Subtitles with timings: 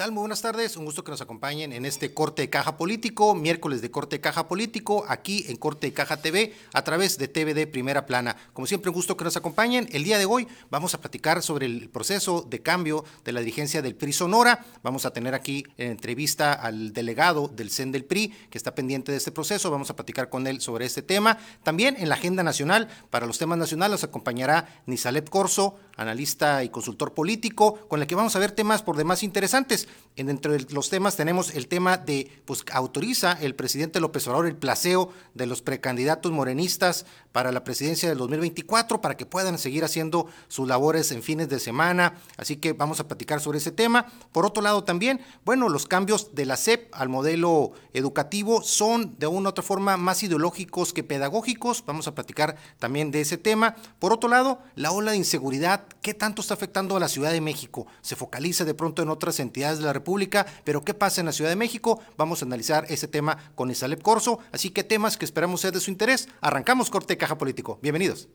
[0.00, 0.12] tal?
[0.12, 0.78] Muy buenas tardes.
[0.78, 4.22] Un gusto que nos acompañen en este corte de caja político, miércoles de corte de
[4.22, 8.34] caja político, aquí en Corte de Caja TV, a través de TVD Primera Plana.
[8.54, 9.90] Como siempre, un gusto que nos acompañen.
[9.92, 13.82] El día de hoy vamos a platicar sobre el proceso de cambio de la dirigencia
[13.82, 14.64] del PRI Sonora.
[14.82, 19.12] Vamos a tener aquí en entrevista al delegado del CEN del PRI, que está pendiente
[19.12, 19.70] de este proceso.
[19.70, 21.36] Vamos a platicar con él sobre este tema.
[21.62, 26.70] También en la agenda nacional, para los temas nacionales, nos acompañará Nisalet Corso, analista y
[26.70, 29.89] consultor político, con el que vamos a ver temas por demás interesantes.
[30.16, 35.10] Entre los temas tenemos el tema de, pues autoriza el presidente López Obrador el placeo
[35.34, 40.68] de los precandidatos morenistas para la presidencia del 2024 para que puedan seguir haciendo sus
[40.68, 42.14] labores en fines de semana.
[42.36, 44.06] Así que vamos a platicar sobre ese tema.
[44.32, 49.26] Por otro lado también, bueno, los cambios de la SEP al modelo educativo son de
[49.26, 51.84] una u otra forma más ideológicos que pedagógicos.
[51.86, 53.76] Vamos a platicar también de ese tema.
[53.98, 57.40] Por otro lado, la ola de inseguridad, ¿qué tanto está afectando a la Ciudad de
[57.40, 57.86] México?
[58.02, 61.32] Se focaliza de pronto en otras entidades de la República, pero ¿qué pasa en la
[61.32, 62.00] Ciudad de México?
[62.16, 64.38] Vamos a analizar ese tema con Isalep Corso.
[64.52, 66.28] Así que temas que esperamos ser de su interés.
[66.40, 67.78] Arrancamos corte Caja Político.
[67.82, 68.28] Bienvenidos.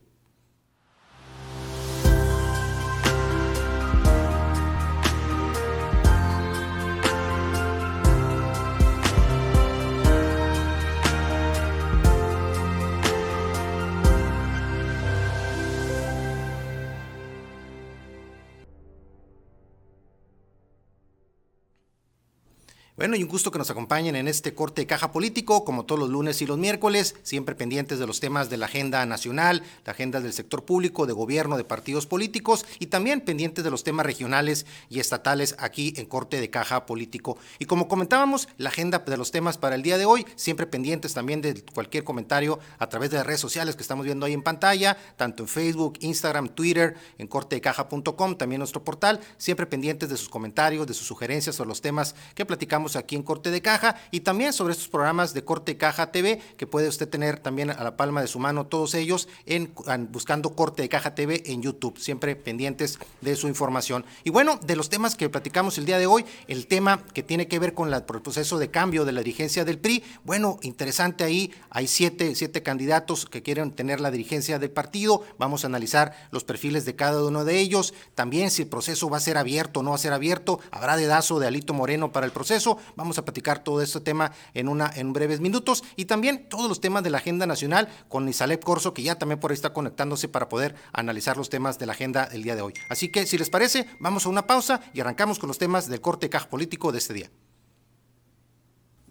[22.97, 25.99] Bueno, y un gusto que nos acompañen en este corte de caja político, como todos
[25.99, 29.91] los lunes y los miércoles, siempre pendientes de los temas de la agenda nacional, la
[29.91, 34.05] agenda del sector público, de gobierno, de partidos políticos y también pendientes de los temas
[34.05, 37.37] regionales y estatales aquí en corte de caja político.
[37.59, 41.13] Y como comentábamos, la agenda de los temas para el día de hoy, siempre pendientes
[41.13, 44.41] también de cualquier comentario a través de las redes sociales que estamos viendo ahí en
[44.41, 50.29] pantalla, tanto en Facebook, Instagram, Twitter, en cortedecaja.com, también nuestro portal, siempre pendientes de sus
[50.29, 54.21] comentarios, de sus sugerencias o los temas que platicamos aquí en Corte de Caja y
[54.21, 57.97] también sobre estos programas de Corte Caja TV que puede usted tener también a la
[57.97, 59.73] palma de su mano todos ellos en,
[60.11, 64.05] buscando Corte de Caja TV en YouTube, siempre pendientes de su información.
[64.23, 67.47] Y bueno, de los temas que platicamos el día de hoy, el tema que tiene
[67.47, 71.51] que ver con el proceso de cambio de la dirigencia del PRI, bueno, interesante ahí,
[71.69, 76.43] hay siete, siete candidatos que quieren tener la dirigencia del partido, vamos a analizar los
[76.43, 79.83] perfiles de cada uno de ellos, también si el proceso va a ser abierto o
[79.83, 83.25] no va a ser abierto, habrá dedazo de Alito Moreno para el proceso, Vamos a
[83.25, 87.09] platicar todo este tema en, una, en breves minutos y también todos los temas de
[87.09, 90.75] la agenda nacional con Isalep Corso, que ya también por ahí está conectándose para poder
[90.93, 92.73] analizar los temas de la agenda del día de hoy.
[92.89, 96.01] Así que, si les parece, vamos a una pausa y arrancamos con los temas del
[96.01, 97.31] corte de caja político de este día.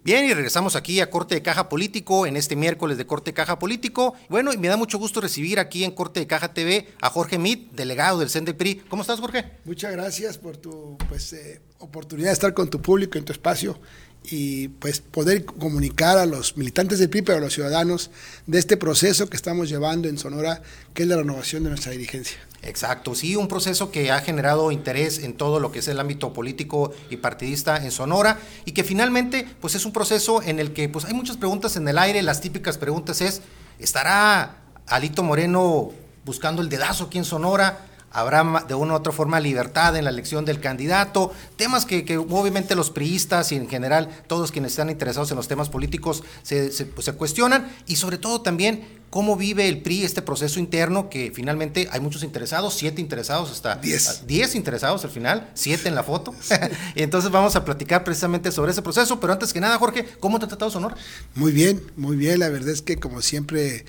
[0.04, 3.34] Bien, y regresamos aquí a Corte de Caja Político en este miércoles de Corte de
[3.34, 4.12] Caja Político.
[4.28, 7.38] Bueno, y me da mucho gusto recibir aquí en Corte de Caja TV a Jorge
[7.38, 8.82] Mit, delegado del CEN PRI.
[8.91, 9.53] ¿Cómo estás, Jorge?
[9.65, 13.81] Muchas gracias por tu pues, eh, oportunidad de estar con tu público en tu espacio
[14.24, 18.10] y pues poder comunicar a los militantes del PRI, pero a los ciudadanos
[18.46, 20.62] de este proceso que estamos llevando en Sonora,
[20.94, 22.38] que es la renovación de nuestra dirigencia.
[22.62, 26.32] Exacto, sí, un proceso que ha generado interés en todo lo que es el ámbito
[26.32, 30.88] político y partidista en Sonora y que finalmente pues es un proceso en el que
[30.88, 33.42] pues hay muchas preguntas en el aire, las típicas preguntas es,
[33.78, 35.92] ¿estará Alito Moreno
[36.24, 37.86] buscando el dedazo aquí en Sonora?
[38.14, 42.75] Habrá de una u otra forma libertad en la elección del candidato, temas que, obviamente
[42.75, 47.04] los priistas y en general todos quienes están interesados en los temas políticos se, pues,
[47.04, 47.70] se, cuestionan.
[47.86, 52.22] Y sobre todo también cómo vive el PRI este proceso interno que finalmente hay muchos
[52.22, 56.34] interesados, siete interesados hasta diez, diez interesados al final, siete en la foto.
[56.94, 60.38] y entonces vamos a platicar precisamente sobre ese proceso, pero antes que nada, Jorge, ¿cómo
[60.38, 60.97] te ha tratado Sonora?
[61.34, 63.84] Muy bien, muy bien, la verdad es que como siempre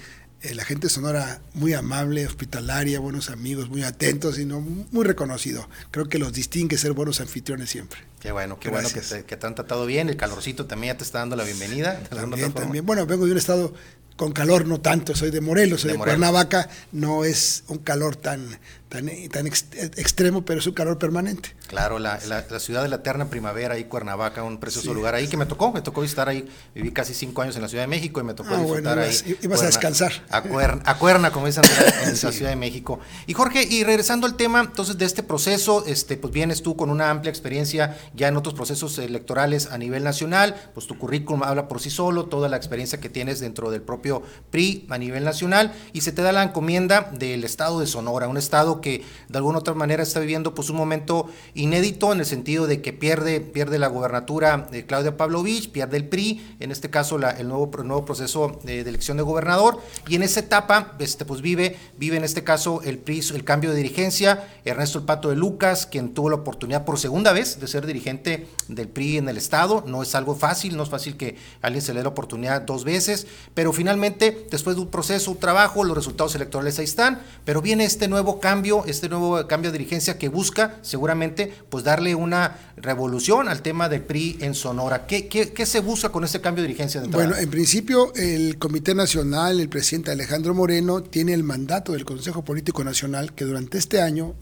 [0.53, 5.67] la gente sonora muy amable, hospitalaria, buenos amigos, muy atentos y no, muy reconocido.
[5.91, 7.99] Creo que los distingue ser buenos anfitriones siempre.
[8.19, 10.09] Qué bueno, qué bueno que te, han tratado bien.
[10.09, 11.99] El calorcito también ya te está dando la bienvenida.
[12.03, 12.85] También, también.
[12.85, 13.73] Bueno, vengo de un estado
[14.15, 18.15] con calor, no tanto, soy de Morelos, soy de, de Cuernavaca, no es un calor
[18.15, 18.59] tan,
[18.95, 21.55] tan, tan extremo, pero es un calor permanente.
[21.67, 25.37] Claro, la, la, ciudad de la eterna primavera, ahí Cuernavaca, un precioso lugar ahí que
[25.37, 28.19] me tocó, me tocó visitar ahí, viví casi cinco años en la Ciudad de México
[28.19, 29.37] y me tocó ah, disfrutar bueno, ahí.
[29.41, 30.13] Ibas a descansar.
[30.29, 31.63] A Cuerna, a Cuerna como dicen
[32.03, 32.99] en la Ciudad de México.
[33.27, 36.89] Y Jorge, y regresando al tema, entonces, de este proceso, este, pues vienes tú con
[36.89, 41.67] una amplia experiencia ya en otros procesos electorales a nivel nacional, pues tu currículum habla
[41.67, 44.21] por sí solo, toda la experiencia que tienes dentro del propio
[44.51, 48.37] PRI a nivel nacional, y se te da la encomienda del estado de Sonora, un
[48.37, 52.67] estado que de alguna otra manera está viviendo pues un momento inédito en el sentido
[52.67, 57.17] de que pierde, pierde la gubernatura de Claudia Pavlovich, pierde el PRI, en este caso
[57.17, 61.77] el, nuevo, nuevo proceso de, elección de gobernador, y en esa etapa este, pues vive,
[61.97, 65.85] vive en este caso el PRI, el cambio de dirigencia, Ernesto El Pato de Lucas,
[65.85, 69.83] quien tuvo la oportunidad por segunda vez de ser dirigente del PRI en el Estado,
[69.87, 72.83] no es algo fácil, no es fácil que alguien se le dé la oportunidad dos
[72.83, 77.61] veces, pero finalmente, después de un proceso, un trabajo, los resultados electorales ahí están, pero
[77.61, 82.57] viene este nuevo cambio, este nuevo cambio de dirigencia que busca seguramente pues darle una
[82.75, 85.07] revolución al tema del PRI en Sonora.
[85.07, 87.01] ¿Qué, qué, se busca con este cambio de dirigencia?
[87.01, 92.05] De bueno, en principio el Comité Nacional, el presidente Alejandro Moreno, tiene el mandato del
[92.05, 94.35] Consejo Político Nacional que durante este año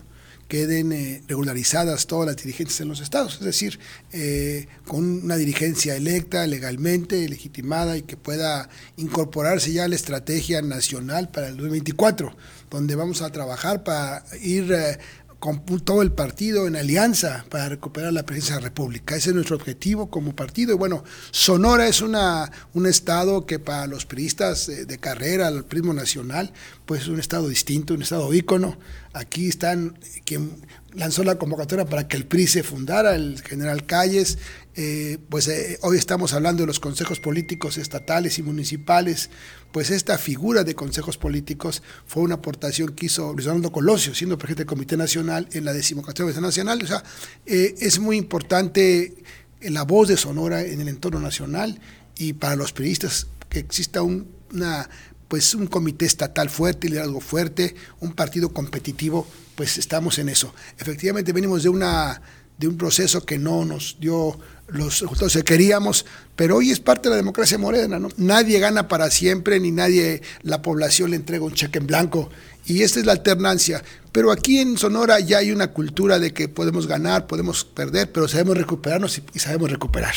[0.48, 3.80] queden eh, regularizadas todas las dirigencias en los estados, es decir,
[4.12, 10.62] eh, con una dirigencia electa legalmente, legitimada y que pueda incorporarse ya a la estrategia
[10.62, 12.36] nacional para el 2024,
[12.74, 14.98] donde vamos a trabajar para ir eh,
[15.44, 19.16] con todo el partido en alianza para recuperar la presidencia de la República.
[19.16, 20.74] Ese es nuestro objetivo como partido.
[20.74, 25.94] Y bueno, Sonora es una, un estado que para los priistas de, carrera, el prismo
[25.94, 26.54] nacional,
[26.86, 28.78] pues es un estado distinto, un estado ícono.
[29.12, 30.50] Aquí están quien
[30.94, 34.38] lanzó la convocatoria para que el PRI se fundara, el general Calles.
[34.76, 39.30] Eh, pues eh, hoy estamos hablando de los consejos políticos estatales y municipales.
[39.74, 44.62] Pues esta figura de consejos políticos fue una aportación que hizo Luis Colosio, siendo presidente
[44.62, 46.84] del Comité Nacional en la decimocatorta nacional.
[46.84, 47.04] O sea,
[47.48, 49.16] eh, es muy importante
[49.62, 51.82] la voz de Sonora en el entorno nacional
[52.16, 54.88] y para los periodistas que exista una
[55.28, 59.26] pues un comité estatal fuerte, liderazgo fuerte, un partido competitivo,
[59.56, 60.54] pues estamos en eso.
[60.78, 62.22] Efectivamente venimos de una
[62.60, 64.38] de un proceso que no nos dio
[64.74, 66.06] los resultados que queríamos,
[66.36, 68.10] pero hoy es parte de la democracia morena, ¿no?
[68.18, 72.30] Nadie gana para siempre, ni nadie, la población le entrega un cheque en blanco,
[72.66, 73.84] y esta es la alternancia.
[74.12, 78.28] Pero aquí en Sonora ya hay una cultura de que podemos ganar, podemos perder, pero
[78.28, 80.14] sabemos recuperarnos y, sabemos recuperar.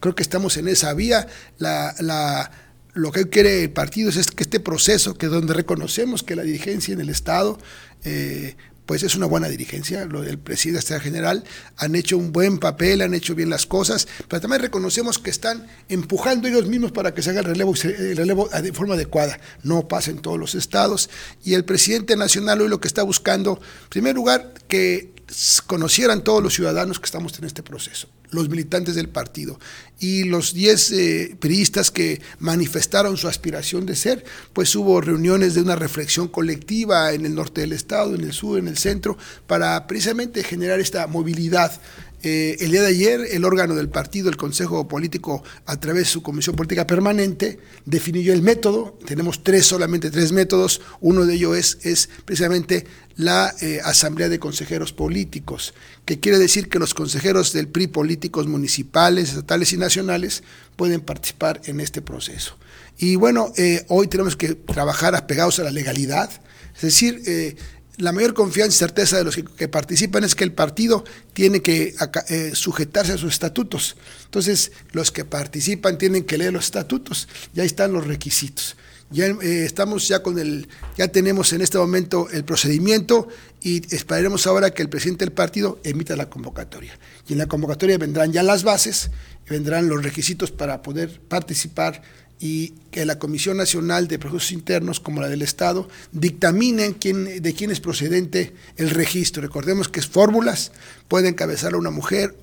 [0.00, 1.26] Creo que estamos en esa vía.
[1.58, 2.50] La, la
[2.94, 6.94] lo que quiere el partido es que este proceso, que donde reconocemos que la dirigencia
[6.94, 7.58] en el Estado,
[8.04, 8.56] eh,
[8.90, 11.44] pues es una buena dirigencia, lo del presidente general,
[11.76, 15.68] han hecho un buen papel, han hecho bien las cosas, pero también reconocemos que están
[15.88, 19.86] empujando ellos mismos para que se haga el relevo, el relevo de forma adecuada, no
[19.86, 21.08] pasa en todos los estados,
[21.44, 25.12] y el presidente nacional hoy lo que está buscando, en primer lugar, que
[25.66, 29.58] conocieran todos los ciudadanos que estamos en este proceso, los militantes del partido
[29.98, 35.62] y los 10 eh, periodistas que manifestaron su aspiración de ser, pues hubo reuniones de
[35.62, 39.16] una reflexión colectiva en el norte del estado, en el sur, en el centro,
[39.46, 41.80] para precisamente generar esta movilidad
[42.22, 46.10] eh, el día de ayer, el órgano del partido, el Consejo Político, a través de
[46.10, 48.98] su Comisión Política Permanente, definió el método.
[49.06, 50.82] Tenemos tres, solamente tres métodos.
[51.00, 52.86] Uno de ellos es, es precisamente
[53.16, 55.72] la eh, Asamblea de Consejeros Políticos,
[56.04, 60.42] que quiere decir que los consejeros del PRI políticos municipales, estatales y nacionales
[60.76, 62.56] pueden participar en este proceso.
[62.98, 66.30] Y bueno, eh, hoy tenemos que trabajar apegados a la legalidad,
[66.76, 67.22] es decir,
[68.00, 71.94] la mayor confianza y certeza de los que, participan es que el partido tiene que
[72.28, 73.96] eh, sujetarse a sus estatutos.
[74.24, 78.76] Entonces, los que participan tienen que leer los estatutos, ya están los requisitos.
[79.12, 83.26] Ya eh, estamos ya con el, ya tenemos en este momento el procedimiento
[83.60, 86.96] y esperaremos ahora que el presidente del partido emita la convocatoria.
[87.28, 89.10] Y en la convocatoria vendrán ya las bases,
[89.48, 92.02] vendrán los requisitos para poder participar
[92.40, 97.54] y que la Comisión Nacional de Procesos Internos, como la del Estado, dictaminen quién, de
[97.54, 99.42] quién es procedente el registro.
[99.42, 100.72] Recordemos que es fórmulas,
[101.06, 102.34] puede encabezar una mujer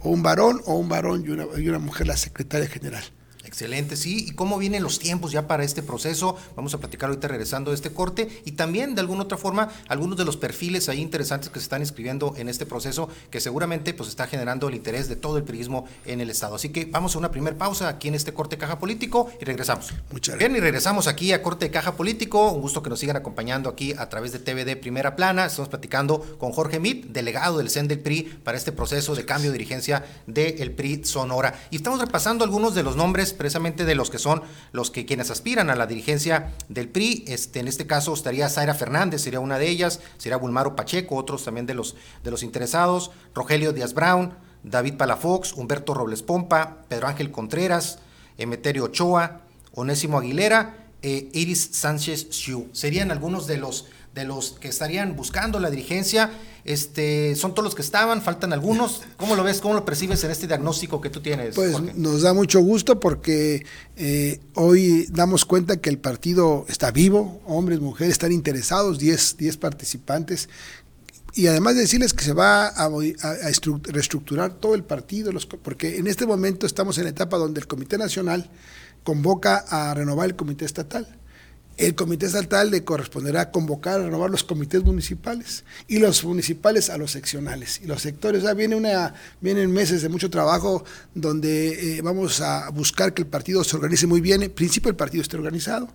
[0.00, 3.04] o un varón, o un varón y una, y una mujer la secretaria general.
[3.44, 4.26] Excelente, sí.
[4.28, 6.36] ¿Y cómo vienen los tiempos ya para este proceso?
[6.56, 10.16] Vamos a platicar ahorita regresando de este corte y también de alguna otra forma algunos
[10.16, 14.08] de los perfiles ahí interesantes que se están inscribiendo en este proceso que seguramente pues
[14.08, 16.54] está generando el interés de todo el periodismo en el estado.
[16.54, 19.44] Así que vamos a una primera pausa aquí en este corte de caja político y
[19.44, 19.92] regresamos.
[20.10, 20.38] Muchas gracias.
[20.38, 22.50] Bien, y regresamos aquí a corte de caja político.
[22.50, 25.44] Un gusto que nos sigan acompañando aquí a través de TVD Primera Plana.
[25.44, 29.50] Estamos platicando con Jorge Mit, delegado del CEN del PRI para este proceso de cambio
[29.50, 31.54] de dirigencia del PRI Sonora.
[31.70, 35.30] Y estamos repasando algunos de los nombres precisamente de los que son los que quienes
[35.30, 37.24] aspiran a la dirigencia del PRI.
[37.28, 41.44] Este, en este caso estaría Zaira Fernández, sería una de ellas, sería Bulmaro Pacheco, otros
[41.44, 47.08] también de los, de los interesados, Rogelio Díaz Brown, David Palafox, Humberto Robles Pompa, Pedro
[47.08, 47.98] Ángel Contreras,
[48.38, 52.70] Emeterio Ochoa, Onésimo Aguilera, e Iris Sánchez Xiu.
[52.72, 56.30] Serían algunos de los de los que estarían buscando la dirigencia.
[56.64, 59.02] Este, son todos los que estaban, faltan algunos.
[59.16, 59.60] ¿Cómo lo ves?
[59.60, 61.54] ¿Cómo lo percibes en este diagnóstico que tú tienes?
[61.54, 63.66] Pues nos da mucho gusto porque
[63.96, 70.48] eh, hoy damos cuenta que el partido está vivo, hombres, mujeres están interesados, 10 participantes
[71.34, 72.88] y además decirles que se va a,
[73.82, 77.98] reestructurar todo el partido, porque en este momento estamos en la etapa donde el Comité
[77.98, 78.50] Nacional
[79.02, 81.18] convoca a renovar el Comité Estatal.
[81.76, 86.98] El comité estatal le corresponderá convocar a renovar los comités municipales y los municipales a
[86.98, 88.44] los seccionales y los sectores.
[88.56, 90.84] viene una, vienen meses de mucho trabajo
[91.16, 94.44] donde eh, vamos a buscar que el partido se organice muy bien.
[94.44, 95.88] En principio el partido esté organizado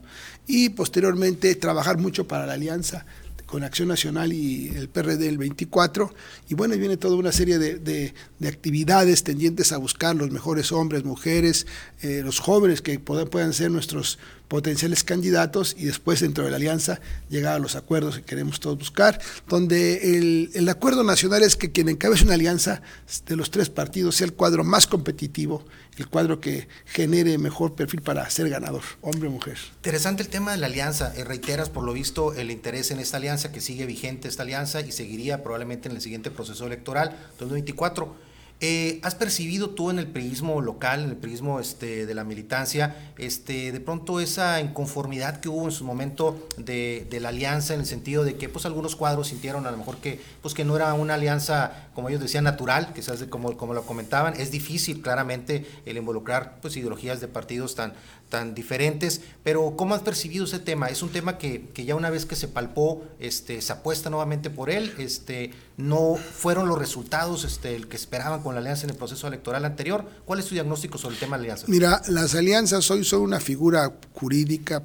[0.48, 3.06] y posteriormente trabajar mucho para la alianza
[3.50, 6.14] con Acción Nacional y el PRD el 24.
[6.50, 8.14] Y bueno, viene toda una serie de,
[8.46, 11.66] actividades tendientes a buscar los mejores hombres, mujeres,
[12.02, 14.20] eh, los jóvenes que puedan, puedan ser nuestros
[14.50, 18.78] potenciales candidatos y después dentro de la alianza llegar a los acuerdos que queremos todos
[18.78, 22.82] buscar, donde el, el acuerdo nacional es que quien encabece una alianza
[23.28, 25.64] de los tres partidos sea el cuadro más competitivo,
[25.98, 29.58] el cuadro que genere mejor perfil para ser ganador, hombre o mujer.
[29.76, 31.14] Interesante el tema de la alianza.
[31.16, 34.82] Eh, reiteras, por lo visto, el interés en esta alianza, que sigue vigente esta alianza
[34.82, 38.29] y seguiría probablemente en el siguiente proceso electoral 2024.
[38.62, 42.94] Eh, ¿Has percibido tú en el periodismo local, en el periodismo este, de la militancia,
[43.18, 47.86] este, de pronto esa inconformidad que hubo en su momento de, la alianza, en el
[47.86, 50.94] sentido de que pues, algunos cuadros sintieron a lo mejor que, pues, que no era
[50.94, 54.34] una alianza, como ellos decían, natural, quizás como, como lo comentaban?
[54.36, 57.94] Es difícil, claramente, el involucrar pues, ideologías de partidos tan,
[58.30, 60.88] tan diferentes, pero ¿cómo has percibido ese tema?
[60.88, 64.70] ¿Es un tema que, ya una vez que se palpó, este, se apuesta nuevamente por
[64.70, 64.94] él?
[65.00, 69.28] Este, ¿No fueron los resultados este, el que esperaban con la alianza en el proceso
[69.28, 70.06] electoral anterior?
[70.26, 71.70] ¿Cuál es tu diagnóstico sobre el tema de alianzas?
[71.70, 74.84] Mira, las alianzas hoy son una figura jurídica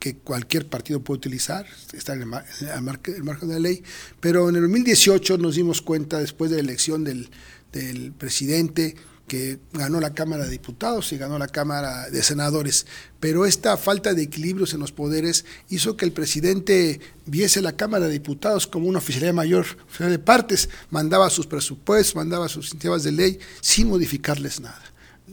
[0.00, 3.84] que cualquier partido puede utilizar, está en el, marco, de la ley,
[4.18, 7.28] pero en el 2018 nos dimos cuenta, después de la elección del,
[7.70, 8.96] del presidente,
[9.30, 12.84] que ganó la Cámara de Diputados y ganó la Cámara de Senadores,
[13.20, 18.06] pero esta falta de equilibrios en los poderes hizo que el presidente viese la Cámara
[18.06, 23.04] de Diputados como una oficialidad mayor, oficialidad de partes, mandaba sus presupuestos, mandaba sus iniciativas
[23.04, 24.82] de ley sin modificarles nada.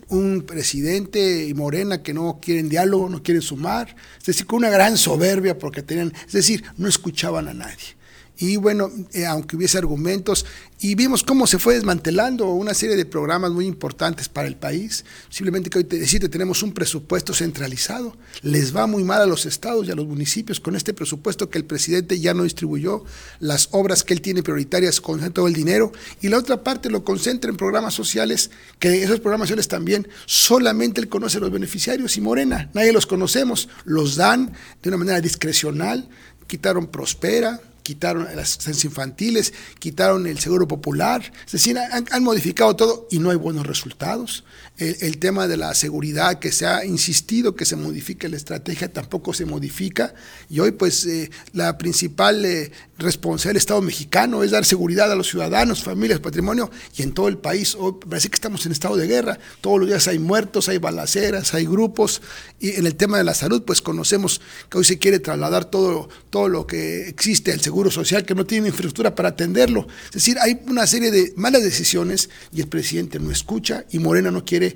[0.09, 4.69] Un presidente y Morena que no quieren diálogo, no quieren sumar, es decir, con una
[4.69, 7.96] gran soberbia porque tenían, es decir, no escuchaban a nadie.
[8.39, 10.45] Y bueno, eh, aunque hubiese argumentos,
[10.79, 15.05] y vimos cómo se fue desmantelando una serie de programas muy importantes para el país.
[15.29, 18.15] Simplemente que hoy te decirte, tenemos un presupuesto centralizado.
[18.43, 21.57] Les va muy mal a los estados y a los municipios con este presupuesto que
[21.57, 23.03] el presidente ya no distribuyó,
[23.39, 25.91] las obras que él tiene prioritarias, concentra todo el dinero,
[26.21, 31.01] y la otra parte lo concentra en programas sociales, que esos programas sociales también solamente
[31.01, 34.53] él conoce a los beneficiarios y Morena, nadie los conocemos, los dan
[34.83, 36.07] de una manera discrecional,
[36.47, 43.07] quitaron Prospera, quitaron las asistencias infantiles, quitaron el seguro popular, es decir, han, modificado todo
[43.09, 44.43] y no hay buenos resultados.
[44.77, 49.33] El, tema de la seguridad que se ha insistido que se modifique la estrategia tampoco
[49.33, 50.13] se modifica
[50.51, 55.15] y hoy pues eh, la principal eh, responsabilidad del Estado mexicano es dar seguridad a
[55.15, 57.73] los ciudadanos, familias, patrimonio y en todo el país.
[57.73, 61.55] Hoy parece que estamos en estado de guerra, todos los días hay muertos, hay balaceras,
[61.55, 62.21] hay grupos
[62.59, 66.07] y en el tema de la salud pues conocemos que hoy se quiere trasladar todo,
[66.29, 69.87] todo lo que existe, el seguro social que no tiene infraestructura para atenderlo.
[70.05, 74.29] Es decir, hay una serie de malas decisiones y el presidente no escucha y Morena
[74.29, 74.66] no quiere.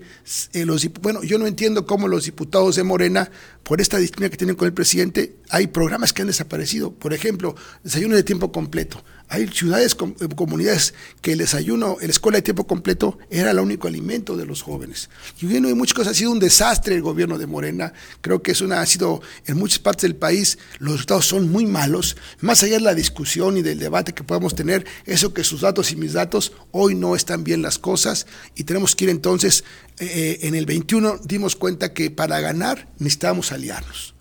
[0.53, 3.31] Eh, los, bueno, yo no entiendo cómo los diputados de Morena,
[3.63, 6.91] por esta disciplina que tienen con el presidente, hay programas que han desaparecido.
[6.91, 9.03] Por ejemplo, desayuno de tiempo completo.
[9.33, 13.87] Hay ciudades, eh, comunidades que el desayuno, la escuela de tiempo completo era el único
[13.87, 15.09] alimento de los jóvenes.
[15.41, 17.93] Y bueno, hay muchas cosas, ha sido un desastre el gobierno de Morena.
[18.19, 21.65] Creo que es una, ha sido en muchas partes del país, los resultados son muy
[21.65, 22.17] malos.
[22.41, 25.93] Más allá de la discusión y del debate que podamos tener, eso que sus datos
[25.93, 29.63] y mis datos, hoy no están bien las cosas y tenemos que ir entonces,
[29.99, 34.13] eh, eh, en el 21 dimos cuenta que para ganar necesitamos aliarnos.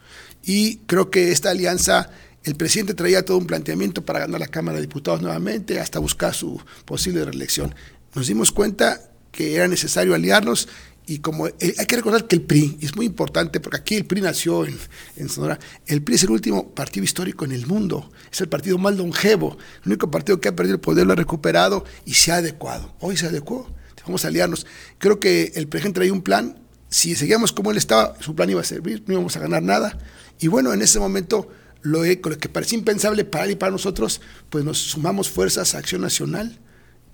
[0.45, 2.11] Y creo que esta alianza
[2.45, 6.35] el presidente traía todo un planteamiento para ganar la Cámara de Diputados nuevamente, hasta buscar
[6.35, 7.75] su posible reelección.
[8.15, 10.69] Nos dimos cuenta que era necesario aliarnos
[11.07, 14.05] y como eh, hay que recordar que el PRI es muy importante porque aquí el
[14.05, 15.59] PRI nació en, Sonora.
[15.87, 19.59] El PRI es el último partido histórico en el mundo, es el partido más longevo,
[19.83, 22.95] el único partido que ha perdido el poder lo ha recuperado y se ha adecuado.
[23.01, 23.69] Hoy se adecuó,
[24.05, 24.67] vamos a aliarnos.
[24.99, 26.59] Creo que el presidente traía un plan.
[26.89, 29.99] Si seguíamos como él estaba, su plan iba a servir, no íbamos a ganar nada.
[30.41, 31.49] Y bueno, en ese momento
[31.83, 36.03] lo, que parecía impensable para él y para nosotros, pues nos sumamos fuerzas a Acción
[36.03, 36.59] Nacional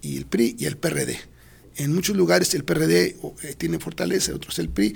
[0.02, 1.18] y el PRI y el PRD.
[1.76, 4.94] En muchos lugares el PRD eh, tiene fortaleza, otros el PRI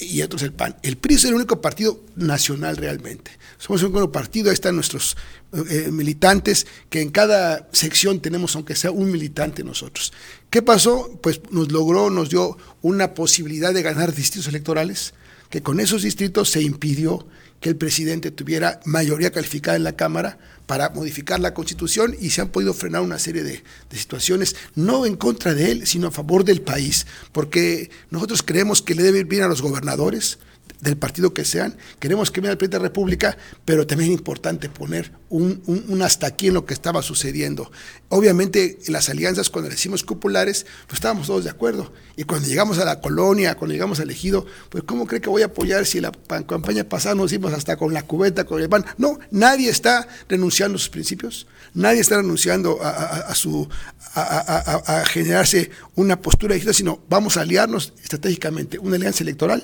[0.00, 0.76] y otros el PAN.
[0.82, 3.32] El PRI es el único partido nacional realmente.
[3.58, 5.16] Somos el único partido, ahí están nuestros
[5.52, 10.12] eh, eh, militantes, que en cada sección tenemos aunque sea un militante nosotros.
[10.50, 11.18] ¿Qué pasó?
[11.22, 15.14] Pues nos logró, nos dio una posibilidad de ganar distritos electorales,
[15.50, 17.26] que con esos distritos se impidió
[17.60, 22.40] que el presidente tuviera mayoría calificada en la Cámara para modificar la Constitución y se
[22.40, 26.12] han podido frenar una serie de, de, situaciones, no en contra de él, sino a
[26.12, 30.38] favor del país, porque nosotros creemos que le debe ir bien a los gobernadores,
[30.80, 34.18] del partido que sean, queremos que venga el presidente de la República, pero también es
[34.18, 37.70] importante poner un, hasta aquí en lo que estaba sucediendo.
[38.08, 41.92] Obviamente, las alianzas, cuando decimos cupulares, pues estábamos todos de acuerdo.
[42.16, 45.42] Y cuando llegamos a la colonia, cuando llegamos al ejido, pues ¿cómo cree que voy
[45.42, 46.12] a apoyar si la
[46.46, 48.84] campaña pasada nos hicimos hasta con la cubeta, con el pan?
[48.96, 53.68] No, nadie está renunciando a sus principios, nadie está renunciando a, a, su,
[54.14, 59.62] a, generarse una postura de sino vamos a aliarnos estratégicamente, una alianza electoral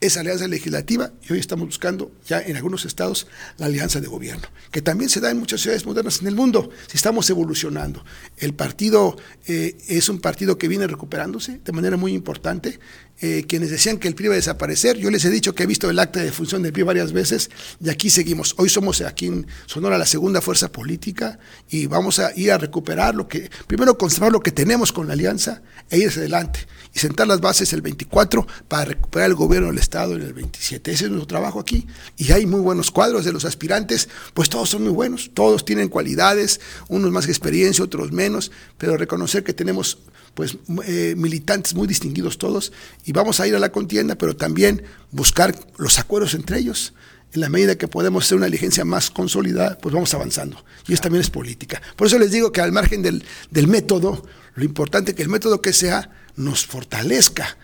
[0.00, 3.26] esa alianza legislativa y hoy estamos buscando ya en algunos estados
[3.56, 6.70] la alianza de gobierno, que también se da en muchas ciudades modernas en el mundo,
[6.86, 8.04] si estamos evolucionando.
[8.36, 12.78] El partido eh, es un partido que viene recuperándose de manera muy importante.
[13.20, 15.66] Eh, quienes decían que el PRI iba a desaparecer, yo les he dicho que he
[15.66, 17.50] visto el acta de función del PRI varias veces
[17.82, 18.54] y aquí seguimos.
[18.58, 23.16] Hoy somos aquí en Sonora la segunda fuerza política y vamos a ir a recuperar
[23.16, 26.60] lo que, primero conservar lo que tenemos con la alianza e ir hacia adelante
[26.94, 30.92] y sentar las bases el 24 para recuperar el gobierno del Estado en el 27.
[30.92, 34.70] Ese es nuestro trabajo aquí y hay muy buenos cuadros de los aspirantes, pues todos
[34.70, 39.98] son muy buenos, todos tienen cualidades, unos más experiencia, otros menos, pero reconocer que tenemos
[40.38, 42.70] pues eh, militantes muy distinguidos todos
[43.04, 46.94] y vamos a ir a la contienda, pero también buscar los acuerdos entre ellos.
[47.32, 50.64] En la medida que podemos hacer una diligencia más consolidada, pues vamos avanzando.
[50.86, 51.82] Y eso también es política.
[51.96, 55.28] Por eso les digo que al margen del, del método, lo importante es que el
[55.28, 57.56] método que sea nos fortalezca.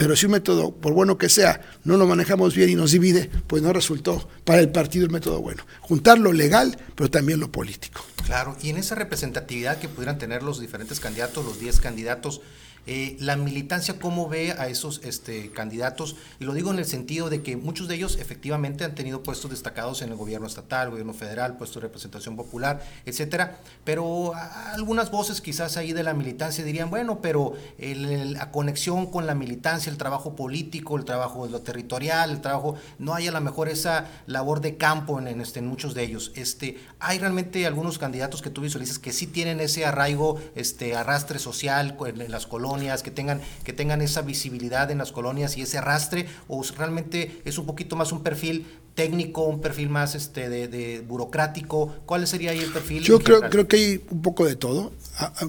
[0.00, 3.30] Pero si un método, por bueno que sea, no lo manejamos bien y nos divide,
[3.46, 5.66] pues no resultó para el partido el método bueno.
[5.82, 8.00] Juntar lo legal, pero también lo político.
[8.24, 12.40] Claro, y en esa representatividad que pudieran tener los diferentes candidatos, los 10 candidatos,
[12.86, 17.30] eh, la militancia cómo ve a esos este, candidatos, y lo digo en el sentido
[17.30, 21.14] de que muchos de ellos efectivamente han tenido puestos destacados en el gobierno estatal, gobierno
[21.14, 24.32] federal, puestos de representación popular, etcétera, pero
[24.74, 29.26] algunas voces quizás ahí de la militancia dirían, bueno, pero el, el, la conexión con
[29.26, 33.32] la militancia, el trabajo político, el trabajo de lo territorial, el trabajo, no hay a
[33.32, 36.32] lo mejor esa labor de campo en, en, este, en muchos de ellos.
[36.34, 41.38] Este, hay realmente algunos candidatos que tú visualizas que sí tienen ese arraigo, este arrastre
[41.38, 42.69] social en, en las colonias,
[43.02, 47.58] que tengan, que tengan esa visibilidad en las colonias y ese arrastre, o realmente es
[47.58, 51.94] un poquito más un perfil técnico, un perfil más este de, de burocrático?
[52.06, 53.02] ¿Cuál sería ahí el perfil?
[53.02, 54.92] Yo creo, creo que hay un poco de todo.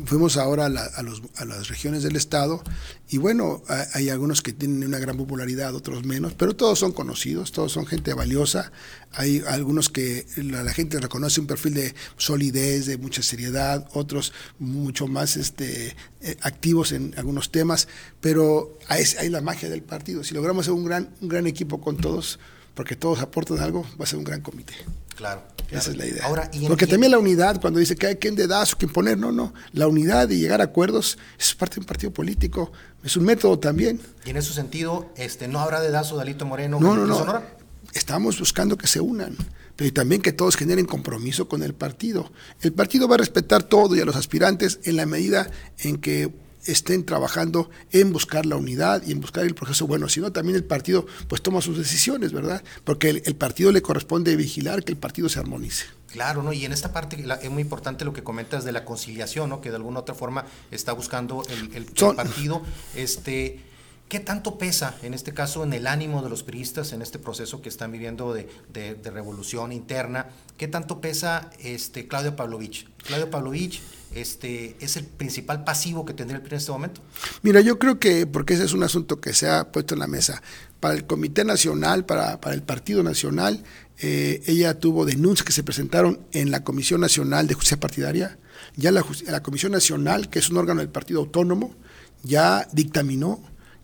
[0.06, 2.62] Fuimos ahora a, la, a, los, a, las regiones del estado
[3.10, 3.62] y bueno,
[3.94, 7.86] hay algunos que tienen una gran popularidad, otros menos, pero todos son conocidos, todos son
[7.86, 8.72] gente valiosa.
[9.14, 14.34] Hay algunos que la, la gente reconoce un perfil de solidez, de mucha seriedad, otros
[14.60, 17.88] mucho más este, eh, activos en algunos temas,
[18.20, 20.24] pero hay, hay la magia del partido.
[20.24, 22.40] Si logramos hacer un gran, un gran equipo con todos,
[22.74, 24.74] porque todos aportan algo, va a ser un gran comité.
[25.16, 25.44] Claro.
[25.70, 26.26] Esa es la idea.
[26.26, 29.32] Ahora, ¿y porque también la unidad, cuando dice que hay quien dedazo, quien poner, no,
[29.32, 29.54] no.
[29.72, 32.72] La unidad y llegar a acuerdos es parte de un partido político,
[33.04, 34.02] es un método también.
[34.26, 37.18] Y en ese sentido, este, ¿no habrá dedazo de Alito Moreno no, no, no.
[37.18, 37.56] Sonora?
[37.94, 39.36] Estamos buscando que se unan,
[39.76, 42.32] pero también que todos generen compromiso con el partido.
[42.62, 46.34] El partido va a respetar todo y a los aspirantes en la medida en que
[46.66, 50.64] estén trabajando en buscar la unidad y en buscar el proceso bueno, sino también el
[50.64, 52.64] partido pues toma sus decisiones, ¿verdad?
[52.84, 55.86] Porque el, el partido le corresponde vigilar que el partido se armonice.
[56.12, 56.52] Claro, ¿no?
[56.52, 59.62] Y en esta parte la, es muy importante lo que comentas de la conciliación, ¿no?
[59.62, 62.62] Que de alguna otra forma está buscando el, el, Son, el partido.
[62.96, 63.60] Este,
[64.12, 67.62] ¿Qué tanto pesa, en este caso, en el ánimo de los priistas en este proceso
[67.62, 70.28] que están viviendo de, revolución interna?
[70.58, 72.90] ¿Qué tanto pesa este, Claudio Pavlovich?
[73.06, 73.82] Claudio Pavlovich
[74.14, 77.00] este, es el principal pasivo que tendría el PRI en este momento?
[77.42, 80.08] Mira, yo creo que, porque ese es un asunto que se ha puesto en la
[80.08, 80.44] mesa,
[80.82, 83.64] para el Comité Nacional, para, el Partido Nacional,
[84.00, 88.38] eh, ella tuvo denuncias que se presentaron en la Comisión Nacional de Justicia Partidaria,
[88.76, 91.74] ya la Comisión Nacional, que es un órgano del Partido Autónomo,
[92.24, 93.42] ya dictaminó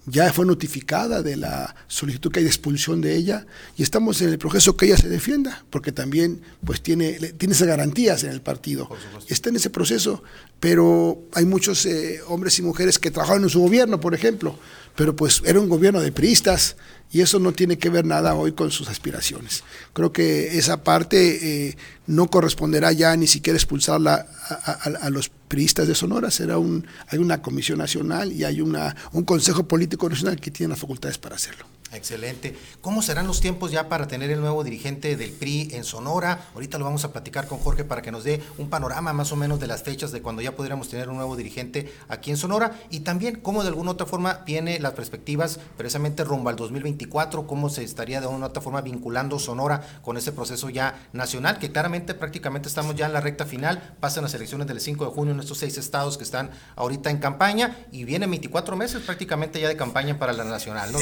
[0.09, 4.29] ya fue notificada de la solicitud que hay de expulsión de ella y estamos en
[4.29, 8.41] el proceso que ella se defienda, porque también pues tiene, tiene esas garantías en el
[8.41, 8.89] partido.
[9.27, 10.23] Está en ese proceso,
[10.61, 14.57] pero hay muchos eh, hombres y mujeres que trabajaron en su gobierno, por ejemplo,
[14.95, 16.77] pero pues era un gobierno de priistas
[17.11, 19.63] y eso no tiene que ver nada hoy con sus aspiraciones.
[19.91, 25.29] Creo que esa parte eh, no corresponderá ya ni siquiera expulsarla a, a, a, los
[25.47, 30.09] priistas de Sonora, será un, hay una comisión nacional y hay una, un consejo político
[30.09, 31.65] nacional que tiene las facultades para hacerlo.
[31.93, 32.57] Excelente.
[32.81, 36.49] ¿Cómo serán los tiempos ya para tener el nuevo dirigente del PRI en Sonora?
[36.53, 39.35] Ahorita lo vamos a platicar con Jorge para que nos dé un panorama más o
[39.37, 42.77] menos de las fechas de cuando ya podríamos tener un nuevo dirigente aquí en Sonora
[42.89, 47.69] y también cómo de alguna otra forma viene las perspectivas precisamente rumbo al 2024, cómo
[47.69, 51.71] se estaría de una u otra forma vinculando Sonora con ese proceso ya nacional, que
[51.71, 55.33] claramente prácticamente estamos ya en la recta final, pasan las elecciones del 5 de junio
[55.33, 59.69] en estos seis estados que están ahorita en campaña y vienen 24 meses prácticamente ya
[59.69, 60.91] de campaña para la nacional.
[60.91, 60.99] ¿no?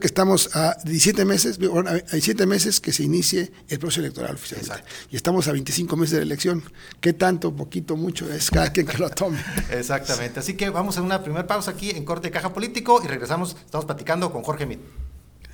[0.00, 4.82] Que estamos a 17 meses, a 17 meses que se inicie el proceso electoral oficialmente.
[5.10, 6.62] Y estamos a 25 meses de la elección.
[7.00, 9.38] ¿Qué tanto, poquito, mucho es cada quien que lo tome?
[9.70, 10.40] Exactamente.
[10.40, 13.56] Así que vamos a una primera pausa aquí en Corte de Caja Político y regresamos.
[13.64, 14.80] Estamos platicando con Jorge Mit.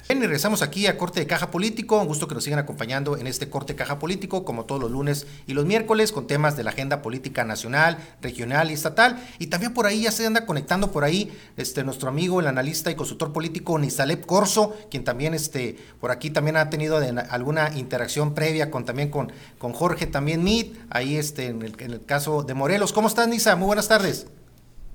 [0.09, 1.99] Bien, y regresamos aquí a Corte de Caja Político.
[1.99, 5.27] Un gusto que nos sigan acompañando en este Corte Caja Político, como todos los lunes
[5.49, 9.21] y los miércoles, con temas de la agenda política nacional, regional y estatal.
[9.41, 12.89] Y también por ahí ya se anda conectando por ahí este, nuestro amigo, el analista
[12.89, 18.33] y consultor político Nisalep Corso, quien también este, por aquí también ha tenido alguna interacción
[18.33, 22.45] previa con también con, con Jorge también Mit, ahí este, en el, en el caso
[22.45, 22.93] de Morelos.
[22.93, 23.57] ¿Cómo estás, Nisa?
[23.57, 24.29] Muy buenas tardes.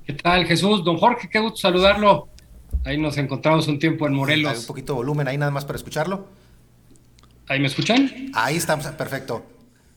[0.06, 0.86] ¿Qué tal, Jesús?
[0.86, 2.30] Don Jorge, qué gusto saludarlo.
[2.84, 4.52] Ahí nos encontramos un tiempo en Morelos.
[4.52, 6.28] Hay un poquito de volumen ahí nada más para escucharlo.
[7.48, 8.32] ¿Ahí me escuchan?
[8.34, 9.46] Ahí estamos, perfecto.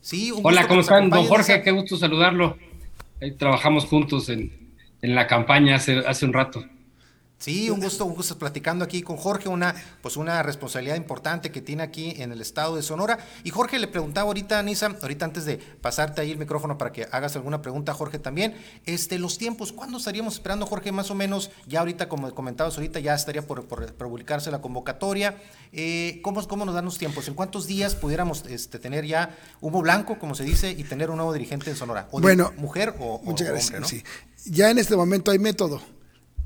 [0.00, 1.08] Sí, Hola, ¿cómo están?
[1.08, 2.58] Don Jorge, qué gusto saludarlo.
[3.22, 6.64] Ahí trabajamos juntos en, en la campaña hace, hace un rato.
[7.38, 11.60] Sí, un gusto, un gusto platicando aquí con Jorge, una, pues una responsabilidad importante que
[11.60, 13.18] tiene aquí en el estado de Sonora.
[13.42, 17.06] Y Jorge le preguntaba ahorita, Nisa, ahorita antes de pasarte ahí el micrófono para que
[17.10, 18.54] hagas alguna pregunta, Jorge también,
[18.86, 20.90] este, los tiempos, ¿cuándo estaríamos esperando, Jorge?
[20.90, 25.36] Más o menos, ya ahorita, como comentabas ahorita, ya estaría por, publicarse la convocatoria.
[25.72, 27.28] Eh, ¿cómo, ¿Cómo nos dan los tiempos?
[27.28, 31.16] ¿En cuántos días pudiéramos este, tener ya humo blanco, como se dice, y tener un
[31.16, 32.08] nuevo dirigente en Sonora?
[32.10, 34.02] ¿O bueno, mujer o, muchas gracias, sí.
[34.46, 35.93] Ya en este momento hay método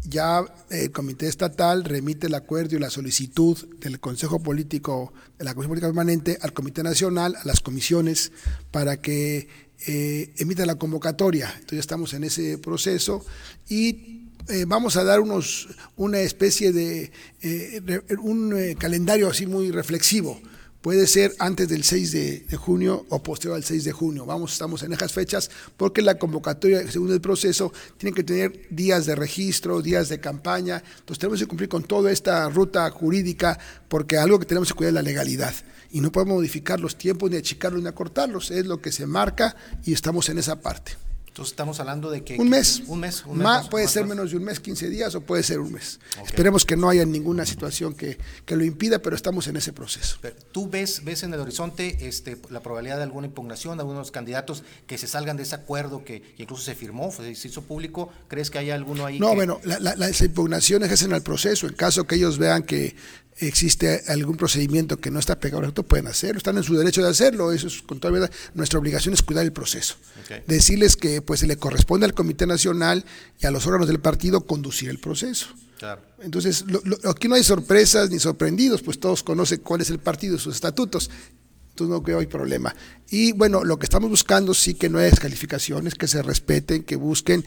[0.09, 5.55] ya el Comité Estatal remite el acuerdo y la solicitud del Consejo Político, de la
[5.55, 8.33] Comisión Política Permanente, al Comité Nacional, a las comisiones,
[8.71, 9.49] para que
[9.87, 11.51] eh, emita la convocatoria.
[11.55, 13.25] Entonces estamos en ese proceso
[13.69, 20.41] y eh, vamos a dar unos, una especie de eh, un calendario así muy reflexivo
[20.81, 24.27] puede ser antes del 6 de, junio o posterior al 6 de junio.
[24.27, 29.07] Vamos, estamos en esas fechas porque la convocatoria, según el proceso, tiene que tener días
[29.07, 30.83] de registro, días de campaña.
[30.99, 34.91] Entonces tenemos que cumplir con toda esta ruta jurídica porque algo que tenemos que cuidar
[34.91, 35.55] es la legalidad.
[35.91, 38.51] Y no podemos modificar los tiempos, ni achicarlos, ni acortarlos.
[38.51, 41.08] Es lo que se marca y estamos en esa parte.
[41.39, 42.37] Entonces estamos hablando de que...
[42.37, 42.83] Un mes.
[42.89, 43.25] Un mes.
[43.25, 46.01] Un mes puede ser menos de un mes, 15 días o puede ser un mes.
[46.27, 50.19] Esperemos que no haya ninguna situación que, que, lo impida, pero estamos en ese proceso.
[50.51, 54.65] ¿Tú ves, ves en el horizonte este, la probabilidad de alguna impugnación de algunos candidatos
[54.89, 58.11] que se salgan de ese acuerdo que, incluso se firmó, se hizo público?
[58.27, 59.21] ¿Crees que hay alguno ahí?
[59.21, 61.69] No, bueno, la, las impugnaciones es en el proceso.
[61.69, 62.97] En caso que ellos vean que
[63.41, 67.09] existe algún procedimiento que no está pegado al pueden hacerlo, están en su derecho de
[67.09, 69.97] hacerlo, eso es con toda verdad, nuestra obligación es cuidar el proceso.
[70.47, 73.05] Decirles que pues se le corresponde al Comité Nacional
[73.41, 75.49] y a los órganos del partido conducir el proceso.
[76.21, 76.65] Entonces,
[77.05, 80.55] aquí no hay sorpresas ni sorprendidos, pues todos conocen cuál es el partido y sus
[80.55, 81.11] estatutos
[81.79, 82.75] entonces no creo hay problema.
[83.09, 86.97] Y bueno, lo que estamos buscando sí que no es calificaciones, que se respeten, que
[86.97, 87.45] busquen.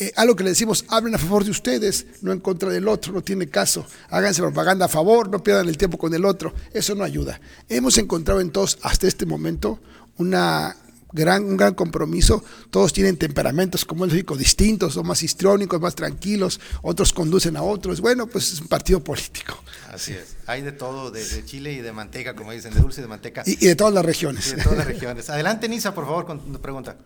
[0.00, 3.12] Eh, algo que le decimos, hablen a favor de ustedes, no en contra del otro,
[3.12, 3.86] no tiene caso.
[4.08, 6.54] Háganse propaganda a favor, no pierdan el tiempo con el otro.
[6.72, 7.40] Eso no ayuda.
[7.68, 9.78] Hemos encontrado en todos, hasta este momento,
[10.16, 10.76] una
[11.14, 12.44] gran, un gran compromiso.
[12.70, 17.62] Todos tienen temperamentos, como el digo, distintos, son más histrónicos, más tranquilos, otros conducen a
[17.62, 18.00] otros.
[18.00, 19.62] Bueno, pues es un partido político.
[19.90, 20.36] Así es.
[20.46, 23.42] Hay de todo, de, chile y de manteca, como dicen, de dulce y de manteca.
[23.46, 24.54] Y, de todas las regiones.
[24.56, 25.30] de todas las regiones.
[25.30, 26.96] Adelante, Nisa, por favor, con tu pregunta.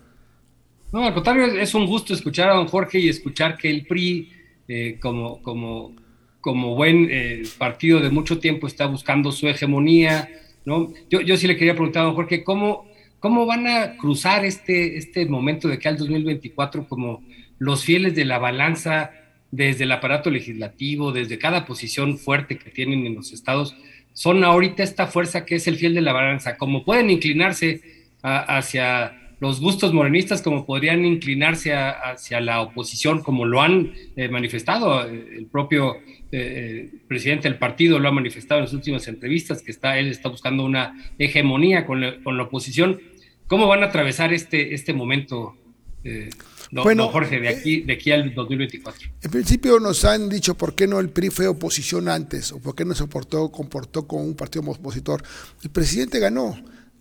[0.90, 4.32] No, al contrario, es un gusto escuchar a don Jorge y escuchar que el PRI,
[4.68, 5.94] eh, como, como,
[6.40, 10.30] como buen eh, partido de mucho tiempo, está buscando su hegemonía.
[10.64, 10.92] ¿no?
[11.10, 12.88] Yo, yo sí le quería preguntar a don Jorge, ¿cómo,
[13.20, 17.22] ¿Cómo van a cruzar este, este momento de que al 2024 como
[17.58, 19.10] los fieles de la balanza
[19.50, 23.74] desde el aparato legislativo, desde cada posición fuerte que tienen en los estados,
[24.12, 26.56] son ahorita esta fuerza que es el fiel de la balanza?
[26.56, 27.80] Como pueden inclinarse
[28.22, 35.02] hacia los gustos morenistas, como podrían inclinarse hacia la oposición, como lo han eh, manifestado
[35.02, 35.98] el propio
[36.30, 40.28] eh, presidente del partido lo ha manifestado en las últimas entrevistas, que está, él está
[40.28, 43.00] buscando una hegemonía con la, con la oposición.
[43.46, 45.56] ¿Cómo van a atravesar este, este momento,
[46.04, 46.28] eh,
[46.70, 49.08] bueno, Jorge, de aquí, de aquí al 2024?
[49.22, 52.74] En principio nos han dicho por qué no el PRI fue oposición antes, o por
[52.74, 55.22] qué no se comportó, comportó como un partido opositor.
[55.62, 56.56] El presidente ganó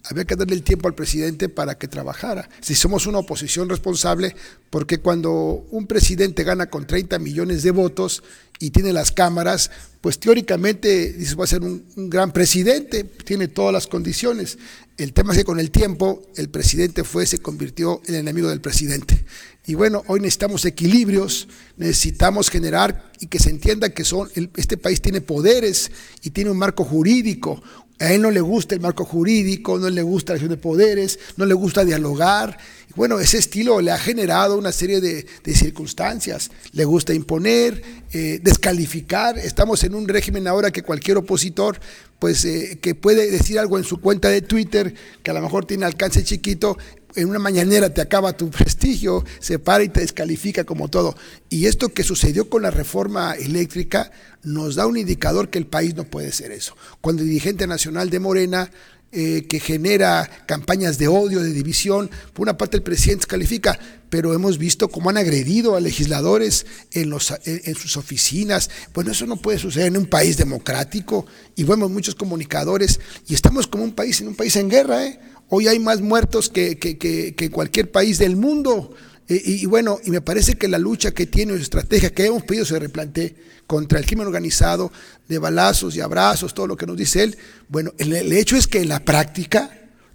[0.09, 2.49] había que darle el tiempo al presidente para que trabajara.
[2.61, 4.35] Si somos una oposición responsable,
[4.69, 8.23] porque cuando un presidente gana con 30 millones de votos
[8.60, 13.74] y tiene las cámaras, pues teóricamente dice, va a ser un, gran presidente, tiene todas
[13.74, 14.58] las condiciones.
[14.98, 18.50] El tema es que con el tiempo el presidente fue, se convirtió en el enemigo
[18.50, 19.26] del presidente.
[19.65, 25.02] Y bueno, hoy necesitamos equilibrios, necesitamos generar y que se entienda que son, este país
[25.02, 25.91] tiene poderes
[26.24, 27.62] y tiene un marco jurídico,
[28.00, 31.20] a él no le gusta el marco jurídico, no le gusta la acción de poderes,
[31.36, 32.58] no le gusta dialogar.
[32.97, 36.49] Bueno, ese estilo le ha generado una serie de, circunstancias.
[36.71, 39.38] Le gusta imponer, eh, descalificar.
[39.38, 41.79] Estamos en un régimen ahora que cualquier opositor,
[42.17, 45.65] pues eh, que puede decir algo en su cuenta de Twitter, que a lo mejor
[45.65, 46.75] tiene alcance chiquito,
[47.13, 51.15] en una mañanera te acaba tu prestigio, se para y te descalifica como todo.
[51.49, 54.10] Y esto que sucedió con la reforma eléctrica
[54.41, 56.75] nos da un indicador que el país no puede ser eso.
[56.99, 58.71] Cuando el dirigente nacional de Morena
[59.13, 62.10] eh, que genera campañas de odio, de división.
[62.34, 67.10] Por una parte el presidente califica, pero hemos visto cómo han agredido a legisladores en,
[67.10, 68.70] los, en, sus oficinas.
[68.93, 73.67] Bueno, eso no puede suceder en un país democrático y vemos muchos comunicadores y estamos
[73.67, 75.06] como un país, en un país en guerra.
[75.06, 75.20] ¿eh?
[75.48, 78.93] Hoy hay más muertos que, que, que, en cualquier país del mundo.
[79.29, 82.63] Y, bueno, y me parece que la lucha que tiene, la estrategia que hemos pedido
[82.63, 83.35] se replantee
[83.67, 84.89] contra el crimen organizado,
[85.27, 87.37] de balazos y abrazos, todo lo que nos dice él.
[87.67, 89.69] Bueno, el, hecho es que en la práctica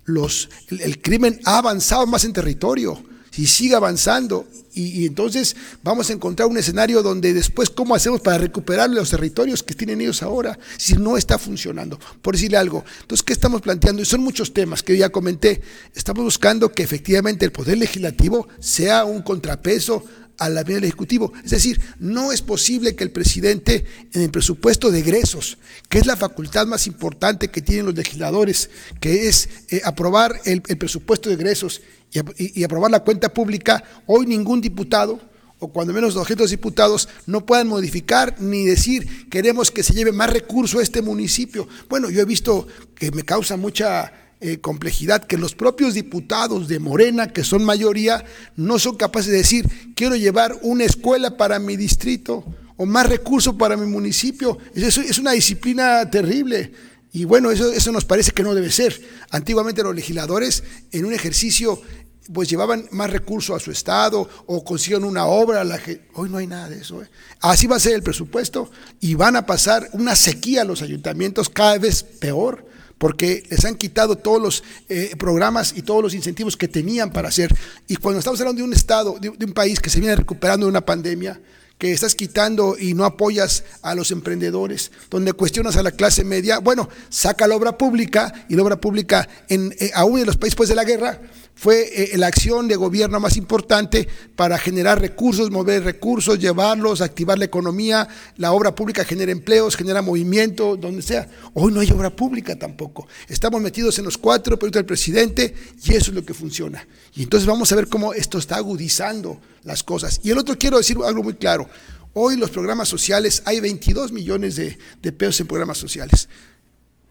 [0.06, 3.04] los, el crimen ha avanzado más en territorio
[3.36, 4.46] y sigue avanzando.
[4.74, 9.62] Y, entonces vamos a encontrar un escenario donde después, ¿cómo hacemos para recuperar los territorios
[9.62, 10.58] que tienen ellos ahora?
[10.78, 12.84] Si no está funcionando, por decirle algo.
[13.02, 14.00] Entonces, ¿qué estamos planteando?
[14.00, 15.60] Y son muchos temas que ya comenté.
[15.94, 20.04] Estamos buscando que efectivamente el Poder Legislativo sea un contrapeso
[20.42, 21.32] a la del Ejecutivo.
[21.44, 25.56] Es decir, no es posible que el presidente en el presupuesto de egresos,
[25.88, 30.62] que es la facultad más importante que tienen los legisladores, que es eh, aprobar el,
[30.62, 35.20] presupuesto de egresos y, aprobar la cuenta pública, hoy ningún diputado,
[35.60, 40.28] o cuando menos 200 diputados, no puedan modificar ni decir queremos que se lleve más
[40.28, 41.68] recursos a este municipio.
[41.88, 46.80] Bueno, yo he visto que me causa mucha eh, complejidad que los propios diputados de
[46.80, 48.24] Morena, que son mayoría,
[48.56, 52.44] no son capaces de decir quiero llevar una escuela para mi distrito
[52.76, 54.58] o más recursos para mi municipio.
[54.74, 56.72] Eso es una disciplina terrible.
[57.12, 59.00] Y bueno, eso, eso nos parece que no debe ser.
[59.30, 61.80] Antiguamente los legisladores, en un ejercicio
[62.32, 65.62] pues llevaban más recursos a su estado o consiguieron una obra.
[65.62, 67.00] La que, hoy no hay nada de eso.
[67.00, 67.08] ¿eh?
[67.40, 71.48] Así va a ser el presupuesto y van a pasar una sequía a los ayuntamientos
[71.48, 72.71] cada vez peor
[73.02, 77.30] porque les han quitado todos los eh, programas y todos los incentivos que tenían para
[77.30, 77.52] hacer.
[77.88, 80.70] Y cuando estamos hablando de un estado, de, un país que se viene recuperando de
[80.70, 81.40] una pandemia,
[81.78, 86.60] que estás quitando y no apoyas a los emprendedores, donde cuestionas a la clase media,
[86.60, 90.52] bueno, saca la obra pública y la obra pública en, eh, aún en los países
[90.52, 91.20] después de la guerra
[91.62, 97.38] fue eh, la acción de gobierno más importante para generar recursos, mover recursos, llevarlos, activar
[97.38, 98.08] la economía.
[98.36, 101.30] La obra pública genera empleos, genera movimiento, donde sea.
[101.54, 103.06] Hoy no hay obra pública tampoco.
[103.28, 106.84] Estamos metidos en los cuatro proyectos del presidente y eso es lo que funciona.
[107.14, 110.18] Y entonces vamos a ver cómo esto está agudizando las cosas.
[110.24, 111.68] Y el otro quiero decir algo muy claro.
[112.12, 116.28] Hoy los programas sociales, hay 22 millones de, de pesos en programas sociales.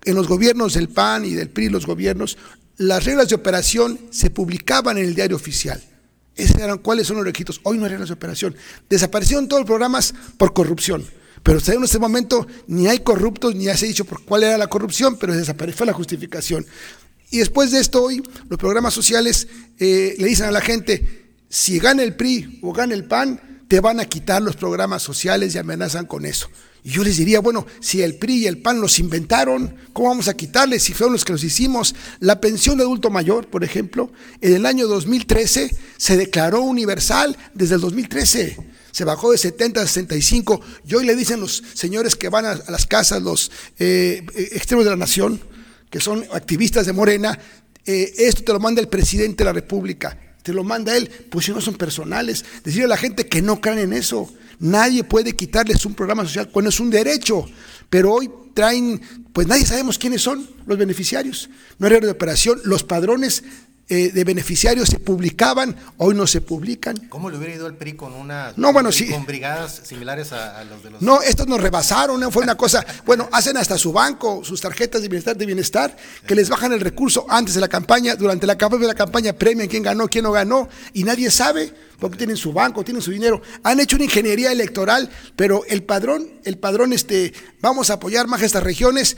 [0.04, 2.38] En los gobiernos del PAN y del PRI, los gobiernos,
[2.78, 5.82] las reglas de operación se publicaban en el diario oficial.
[6.36, 7.60] Esos eran cuáles son los requisitos.
[7.64, 8.56] Hoy no hay reglas de operación.
[8.90, 11.06] Desaparecieron todos los programas por corrupción.
[11.44, 14.58] Pero hasta en este momento ni hay corruptos, ni se ha dicho por cuál era
[14.58, 16.66] la corrupción, pero desapareció la justificación.
[17.32, 19.48] Y después de esto hoy, los programas sociales
[19.80, 23.80] eh, le dicen a la gente, si gana el PRI o gana el PAN, te
[23.80, 26.50] van a quitar los programas sociales y amenazan con eso.
[26.84, 30.28] Y yo les diría, bueno, si el PRI y el PAN los inventaron, ¿cómo vamos
[30.28, 31.96] a quitarles si fueron los que los hicimos?
[32.20, 37.76] La pensión de adulto mayor, por ejemplo, en el año 2013 se declaró universal desde
[37.76, 38.58] el 2013.
[38.92, 42.56] Se bajó de 70 a 65 y hoy le dicen los señores que van a,
[42.56, 45.40] las casas, los eh, extremos de la nación,
[45.90, 47.40] que son activistas de Morena,
[47.86, 51.46] eh, esto te lo manda el presidente de la República, te lo manda él, pues
[51.46, 52.46] si no son personales.
[52.64, 54.32] Decirle a la gente que no crean en eso.
[54.60, 57.46] Nadie puede quitarles un programa social cuando es un derecho.
[57.90, 59.02] Pero hoy traen,
[59.34, 61.50] pues nadie sabemos quiénes son los beneficiarios.
[61.80, 62.60] No hay de operación.
[62.64, 63.44] Los padrones
[63.94, 66.96] eh, de beneficiarios se publicaban, hoy no se publican.
[67.10, 69.10] ¿Cómo le hubiera ido el PRI con una no, bueno, sí.
[69.10, 73.28] con brigadas similares a, los de los No, estos nos rebasaron, fue una cosa, bueno,
[73.34, 77.26] hacen hasta su banco, sus tarjetas de bienestar de bienestar, que les bajan el recurso
[77.28, 80.32] antes de la campaña, durante la campaña de la campaña premian quién ganó, quién no
[80.32, 83.42] ganó, y nadie sabe, porque tienen su banco, tienen su dinero.
[83.64, 88.42] Han hecho una ingeniería electoral, pero el padrón, el padrón, este, vamos a apoyar más
[88.42, 89.18] estas regiones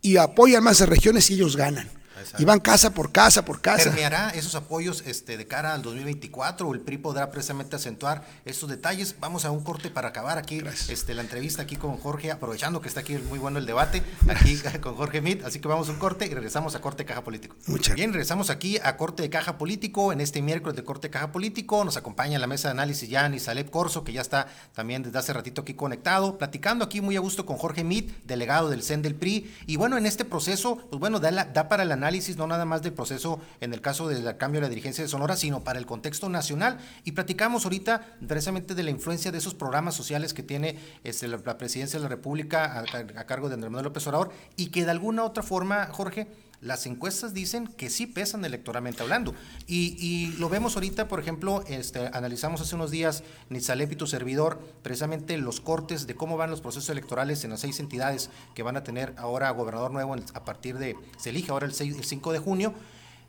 [0.00, 1.97] y apoyan más estas regiones y ellos ganan.
[2.38, 3.84] Y van casa por casa por casa.
[3.84, 8.68] ¿Permeará esos apoyos este, de cara al 2024 o el PRI podrá precisamente acentuar estos
[8.68, 9.16] detalles?
[9.20, 12.88] Vamos a un corte para acabar aquí este, la entrevista aquí con Jorge, aprovechando que
[12.88, 15.44] está aquí muy bueno el debate, aquí con Jorge Mit.
[15.44, 17.56] Así que vamos a un corte y regresamos a Corte de Caja Político.
[17.66, 21.12] Muchas Bien, regresamos aquí a Corte de Caja Político en este miércoles de Corte de
[21.12, 21.84] Caja Político.
[21.84, 25.18] Nos acompaña en la mesa de análisis ya Saleb Corso, que ya está también desde
[25.18, 29.02] hace ratito aquí conectado, platicando aquí muy a gusto con Jorge Mit, delegado del CEN
[29.02, 29.52] del PRI.
[29.66, 32.82] Y bueno, en este proceso, pues bueno, da, da para el análisis no nada más
[32.82, 35.86] del proceso en el caso del cambio de la dirigencia de Sonora, sino para el
[35.86, 36.78] contexto nacional.
[37.04, 41.38] Y platicamos ahorita precisamente de la influencia de esos programas sociales que tiene este, la,
[41.58, 44.90] presidencia de la República a, a cargo de Andrés Manuel López Obrador y que de
[44.90, 46.28] alguna otra forma, Jorge,
[46.60, 49.34] las encuestas dicen que sí pesan electoralmente hablando.
[49.66, 54.60] Y, lo vemos ahorita, por ejemplo, este, analizamos hace unos días, Nitzalep y tu servidor,
[54.82, 58.76] precisamente los cortes de cómo van los procesos electorales en las seis entidades que van
[58.76, 62.32] a tener ahora gobernador nuevo a partir de, se elige ahora el, 6, el 5
[62.32, 62.74] de junio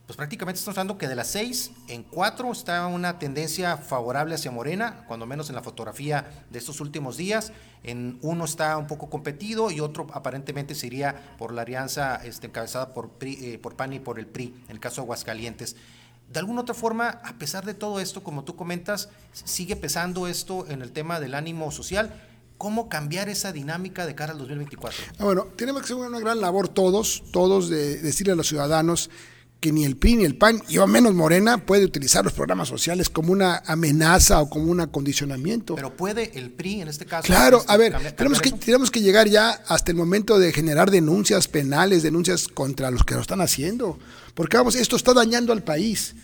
[0.09, 4.49] pues prácticamente estamos hablando que de las seis, en cuatro está una tendencia favorable hacia
[4.49, 7.51] Morena, cuando menos en la fotografía de estos últimos días.
[7.83, 12.91] En uno está un poco competido y otro aparentemente sería por la alianza este, encabezada
[12.91, 15.75] por, eh, por PAN y por el PRI, en el caso de Aguascalientes.
[16.27, 20.65] De alguna otra forma, a pesar de todo esto, como tú comentas, sigue pesando esto
[20.69, 22.19] en el tema del ánimo social.
[22.57, 24.99] ¿Cómo cambiar esa dinámica de cara al 2024?
[25.19, 29.11] Ah, bueno, tenemos que hacer una gran labor todos, todos de decirle a los ciudadanos
[29.59, 32.69] que ni el PRI ni el PAN, y o menos Morena, puede utilizar los programas
[32.69, 35.75] sociales como una amenaza o como un acondicionamiento.
[35.75, 37.25] Pero puede el PRI en este caso.
[37.25, 40.91] Claro, este, a ver, tenemos, que, tenemos que llegar ya hasta el momento de generar
[40.91, 43.99] denuncias penales, denuncias contra los que lo están haciendo.
[44.33, 46.15] Porque vamos, esto está dañando al país.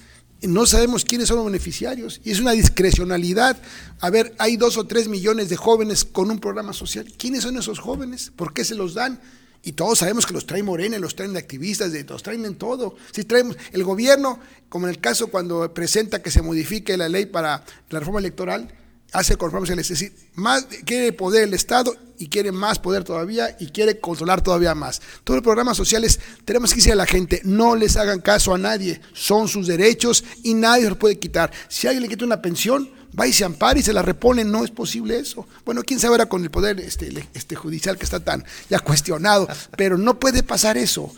[0.41, 3.57] No sabemos quiénes son los beneficiarios y es una discrecionalidad.
[3.99, 7.11] A ver, hay dos o tres millones de jóvenes con un programa social.
[7.17, 8.31] ¿Quiénes son esos jóvenes?
[8.35, 9.19] ¿Por qué se los dan?
[9.65, 12.55] Y todos sabemos que los traen Morena, los traen de activistas, de, los traen en
[12.55, 12.95] todo.
[13.11, 17.25] Si traemos el gobierno, como en el caso cuando presenta que se modifique la ley
[17.25, 18.71] para la reforma electoral,
[19.11, 23.67] hace conforme es decir, más quiere poder el Estado y quiere más poder todavía y
[23.67, 25.01] quiere controlar todavía más.
[25.23, 28.59] Todos los programas sociales tenemos que decir a la gente, no les hagan caso a
[28.59, 31.51] nadie, son sus derechos y nadie los puede quitar.
[31.69, 34.63] Si alguien le quita una pensión, va y se ampara y se la repone, no
[34.63, 35.47] es posible eso.
[35.65, 39.47] Bueno, quién sabe ahora con el poder este, este judicial que está tan ya cuestionado,
[39.77, 41.13] pero no puede pasar eso.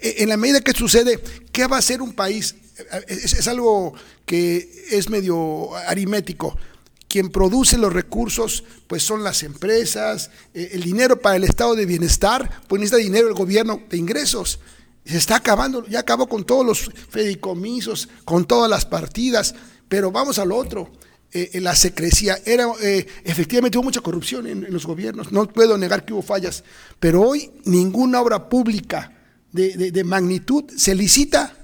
[0.00, 1.20] E, en la medida que sucede,
[1.52, 2.54] ¿qué va a hacer un país?
[3.08, 6.56] Es, es algo que es medio aritmético.
[7.08, 11.86] Quien produce los recursos, pues son las empresas, e, el dinero para el estado de
[11.86, 14.60] bienestar, pues necesita dinero el gobierno de ingresos.
[15.04, 19.54] Se está acabando, ya acabó con todos los fedicomisos, con todas las partidas,
[19.88, 20.92] pero vamos al otro
[21.32, 22.38] eh, la secrecía.
[22.44, 26.64] Era, eh, efectivamente hubo mucha corrupción en, los gobiernos, no puedo negar que hubo fallas,
[26.98, 29.16] pero hoy ninguna obra pública
[29.52, 31.56] de, magnitud se licita,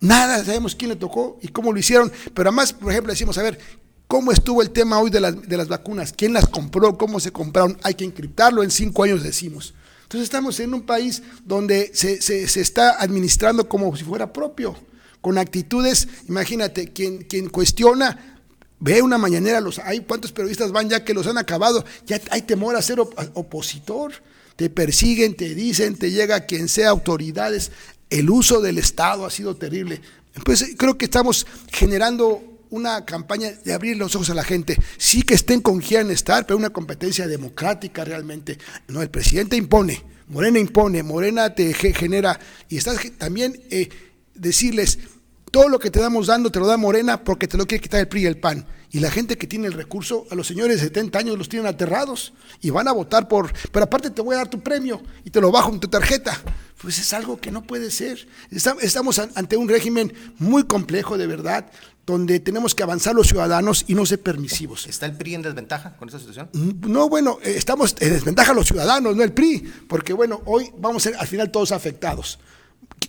[0.00, 3.42] nada sabemos quién le tocó y cómo lo hicieron, pero además, por ejemplo, decimos, a
[3.42, 3.58] ver,
[4.06, 6.12] ¿cómo estuvo el tema hoy de las, de las vacunas?
[6.12, 6.98] ¿Quién las compró?
[6.98, 7.78] ¿Cómo se compraron?
[7.84, 9.72] Hay que encriptarlo, en cinco años decimos.
[10.02, 14.76] Entonces estamos en un país donde se, se, se está administrando como si fuera propio,
[15.22, 18.35] con actitudes, imagínate, quien, quien cuestiona
[18.78, 22.42] Ve una mañanera, los, hay cuántos periodistas van ya que los han acabado, ya hay
[22.42, 24.12] temor a ser opositor,
[24.56, 27.72] te persiguen, te dicen, te llega quien sea autoridades,
[28.10, 30.00] el uso del Estado ha sido terrible.
[30.44, 34.78] Pues creo que estamos generando una campaña de abrir los ojos a la gente.
[34.98, 38.58] Sí que estén con quien estar, pero una competencia democrática realmente.
[38.88, 43.88] No, el presidente impone, Morena impone, Morena te genera, y estás también eh,
[44.34, 44.98] decirles,
[45.50, 48.00] todo lo que te damos dando te lo da Morena porque te lo quiere quitar
[48.00, 48.66] el PRI y el PAN.
[48.90, 51.66] Y la gente que tiene el recurso, a los señores de 70 años los tienen
[51.66, 55.30] aterrados y van a votar por, pero aparte te voy a dar tu premio y
[55.30, 56.40] te lo bajo en tu tarjeta.
[56.80, 58.26] Pues es algo que no puede ser.
[58.50, 61.70] Estamos ante un régimen muy complejo de verdad,
[62.06, 64.86] donde tenemos que avanzar los ciudadanos y no ser permisivos.
[64.86, 66.48] ¿Está el PRI en desventaja con esta situación?
[66.52, 70.70] Mm, no, bueno, eh, estamos en desventaja los ciudadanos, no el PRI, porque bueno, hoy
[70.78, 72.38] vamos a ser al final todos afectados.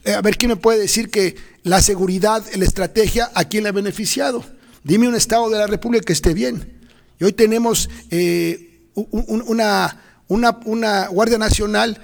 [0.04, 3.69] Eh, a ver quién me puede decir que la seguridad, la estrategia, ¿a quién le
[3.69, 4.43] ha beneficiado?
[4.84, 6.78] Dime un Estado de la República que esté bien.
[7.19, 12.00] Y hoy tenemos eh, una, una, Guardia Nacional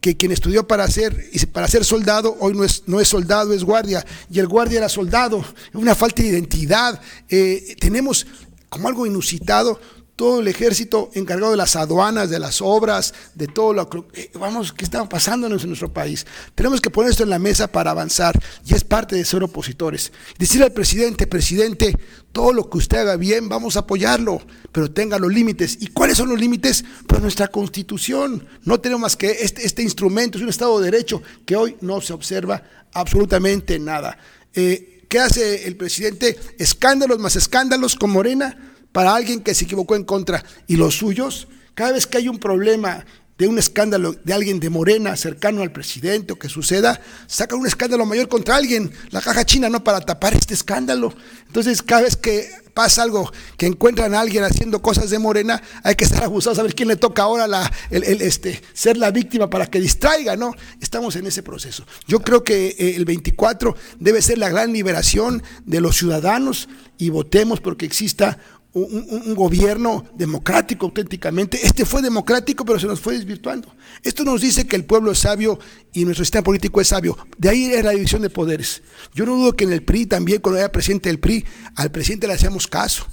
[0.00, 3.64] que quien estudió para ser, para ser soldado, hoy no es, no es soldado, es
[3.64, 4.04] guardia.
[4.30, 5.44] Y el guardia era soldado.
[5.72, 7.00] Una falta de identidad.
[7.28, 8.26] Eh, tenemos
[8.68, 9.80] como algo inusitado
[10.16, 14.30] todo el ejército encargado de las aduanas, de las obras, de todo lo que, eh,
[14.34, 16.24] vamos, ¿qué está pasando en nuestro país?
[16.54, 20.12] Tenemos que poner esto en la mesa para avanzar y es parte de ser opositores.
[20.38, 21.96] Decirle al presidente, presidente,
[22.32, 25.78] todo lo que usted haga bien, vamos a apoyarlo, pero tenga los límites.
[25.80, 26.84] ¿Y cuáles son los límites?
[27.08, 28.46] Pues nuestra constitución.
[28.62, 32.00] No tenemos más que este, este instrumento, es un Estado de Derecho que hoy no
[32.00, 32.62] se observa
[32.92, 34.16] absolutamente nada.
[34.54, 36.38] Eh, ¿Qué hace el presidente?
[36.58, 40.44] Escándalos más escándalos con Morena para alguien que se equivocó en contra.
[40.68, 43.04] Y los suyos, cada vez que hay un problema
[43.36, 47.66] de un escándalo de alguien de Morena cercano al presidente o que suceda, sacan un
[47.66, 51.12] escándalo mayor contra alguien, la caja china, no para tapar este escándalo.
[51.48, 55.96] Entonces, cada vez que pasa algo, que encuentran a alguien haciendo cosas de Morena, hay
[55.96, 57.48] que estar abusados a ver quién le toca ahora
[57.90, 60.54] este, ser la víctima para que distraiga, ¿no?
[60.80, 61.84] Estamos en ese proceso.
[62.06, 66.68] Yo creo que eh, el 24 debe ser la gran liberación de los ciudadanos
[66.98, 68.38] y votemos porque exista
[68.74, 71.64] un, gobierno democrático auténticamente.
[71.64, 73.74] Este fue democrático, pero se nos fue desvirtuando.
[74.02, 75.58] Esto nos dice que el pueblo es sabio
[75.92, 77.16] y nuestro sistema político es sabio.
[77.38, 78.82] De ahí es la división de poderes.
[79.14, 81.44] Yo no dudo que en el PRI también, cuando era presidente del PRI,
[81.76, 83.06] al presidente le hacíamos caso,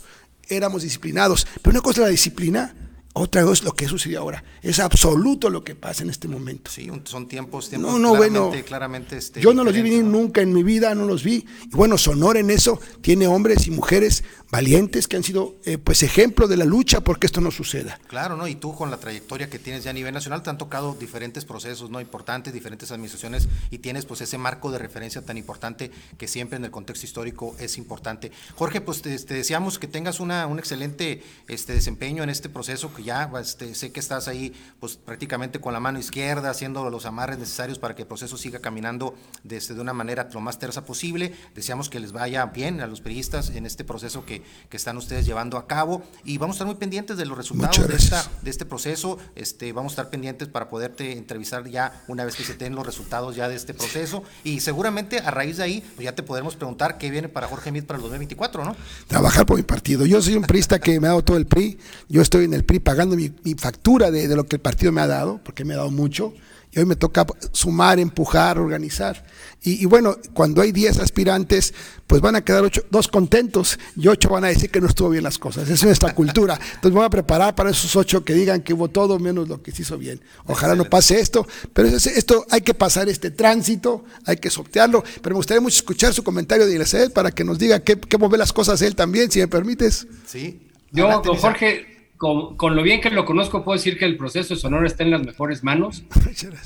[0.50, 1.48] éramos disciplinados.
[1.62, 2.76] Pero una cosa es la disciplina
[3.14, 4.44] otra vez lo que sucede ahora.
[4.62, 6.72] Es absoluto lo que pasa en este momento.
[6.72, 10.42] Sí, son tiempos, tiempos no, no, claramente, claramente este, yo no los vi venir nunca
[10.42, 11.46] en mi vida, no los vi.
[11.66, 16.04] Y bueno, Sonora en eso tiene hombres y mujeres valientes que han sido eh, pues
[16.04, 18.00] ejemplo de la lucha porque esto no suceda.
[18.08, 18.48] Claro, ¿no?
[18.48, 21.46] Y tú con la trayectoria que tienes ya a nivel nacional te han tocado diferentes
[21.46, 22.02] procesos, ¿no?
[22.02, 26.66] Importantes, diferentes administraciones y tienes pues ese marco de referencia tan importante que siempre en
[26.66, 28.32] el contexto histórico es importante.
[28.56, 33.04] Jorge, pues te, deseamos que tengas una, un excelente este, desempeño en este proceso que
[33.04, 37.40] ya este, sé que estás ahí pues prácticamente con la mano izquierda haciendo los amarres
[37.40, 41.34] necesarios para que el proceso siga caminando desde de una manera lo más tersa posible.
[41.56, 45.26] Deseamos que les vaya bien a los periodistas en este proceso que, que están ustedes
[45.26, 48.50] llevando a cabo y vamos a estar muy pendientes de los resultados de, esta, de
[48.50, 49.18] este proceso.
[49.36, 52.86] Este, vamos a estar pendientes para poderte entrevistar ya una vez que se den los
[52.86, 56.56] resultados ya de este proceso y seguramente a raíz de ahí pues ya te podremos
[56.56, 58.76] preguntar qué viene para Jorge Mit para el 2024, ¿no?
[59.08, 60.06] Trabajar por mi partido.
[60.06, 61.78] Yo soy un priista que me ha dado todo el PRI.
[62.10, 65.08] Yo estoy en el PRI pagando mi, factura de, lo que el partido me ha
[65.08, 66.34] dado, porque me ha dado mucho,
[66.74, 69.26] y hoy me toca sumar, empujar, organizar.
[69.64, 71.74] Y, bueno, cuando hay 10 aspirantes,
[72.08, 75.10] pues van a quedar ocho, dos contentos y ocho van a decir que no estuvo
[75.10, 75.66] bien las cosas.
[75.66, 76.56] Esa es nuestra cultura.
[76.56, 79.62] Entonces me voy a preparar para esos ocho que digan que hubo todo menos lo
[79.62, 80.20] que se hizo bien.
[80.46, 85.04] Ojalá no pase esto, pero esto hay que pasar este tránsito, hay que sortearlo.
[85.22, 88.18] Pero me gustaría mucho escuchar su comentario de Ilesed para que nos diga qué, qué
[88.18, 90.08] ve las cosas él también, si me permites.
[90.26, 90.60] Sí.
[90.92, 91.91] Yo, don Jorge,
[92.22, 95.10] con, lo bien que lo conozco, puedo decir que el proceso de Sonora está en
[95.10, 96.04] las mejores manos.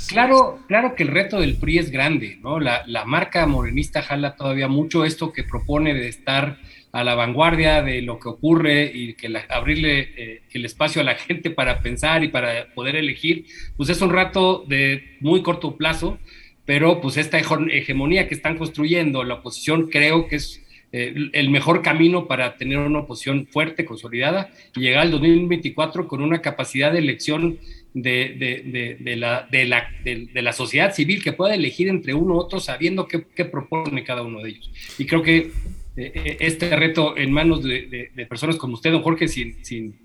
[0.07, 2.59] Claro, claro que el reto del PRI es grande, ¿no?
[2.59, 6.57] La, marca morenista jala todavía mucho esto que propone de estar
[6.91, 11.15] a la vanguardia de lo que ocurre y que abrirle eh, el espacio a la
[11.27, 13.45] gente para pensar y para poder elegir,
[13.77, 16.17] pues es un rato de muy corto plazo,
[16.65, 21.81] pero pues esta hegemonía que están construyendo la oposición creo que es eh, el mejor
[21.81, 26.99] camino para tener una oposición fuerte, consolidada, y llegar al 2024 con una capacidad de
[26.99, 27.59] elección
[27.93, 33.45] de, la, de, la, sociedad civil que pueda elegir entre uno u otro sabiendo qué,
[33.45, 34.71] propone cada uno de ellos.
[34.97, 35.51] Y creo que eh,
[35.95, 39.95] eh, este reto en manos de, personas como usted, don Jorge, sin, sin,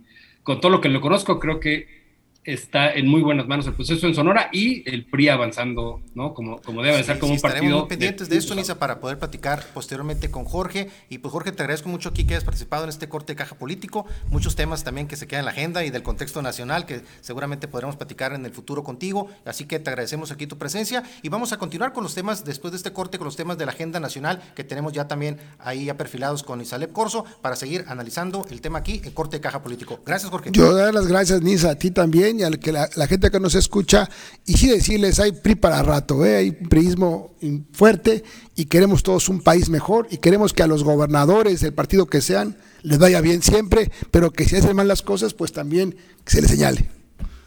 [0.43, 2.00] con todo lo que lo conozco, creo que
[2.45, 6.33] está en muy buenas manos el proceso en Sonora y el PRI avanzando, ¿no?
[6.33, 7.65] Como, como debe ser como un partido.
[7.65, 10.89] Estaremos muy pendientes de, esto, Nisa, para poder platicar posteriormente con Jorge.
[11.09, 13.57] Y pues Jorge, te agradezco mucho aquí que hayas participado en este corte de caja
[13.57, 14.07] político.
[14.29, 17.69] Muchos temas también que se quedan en la agenda y del contexto nacional que seguramente
[17.69, 19.29] podremos platicar en el futuro contigo.
[19.45, 22.73] Así que te agradecemos aquí tu presencia y vamos a continuar con los temas, después
[22.73, 25.87] de este corte, con los temas de la agenda nacional que tenemos ya también ahí
[25.87, 29.63] ya perfilados con Isalep Corso para seguir analizando el tema aquí en corte de caja
[29.63, 30.01] político.
[30.07, 30.51] Gracias, Jorge.
[30.53, 33.55] Yo dar las gracias, Nisa, a ti también y a que la, gente que nos
[33.55, 34.09] escucha,
[34.47, 36.37] y sí decirles, hay PRI para rato, ¿eh?
[36.37, 37.35] hay PRIismo
[37.73, 38.23] fuerte
[38.55, 42.21] y queremos todos un país mejor y queremos que a los gobernadores del partido que
[42.21, 46.41] sean les vaya bien siempre, pero que si hacen mal las cosas, pues también se
[46.41, 46.89] les señale.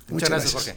[0.10, 0.76] Muchas, gracias, Jorge.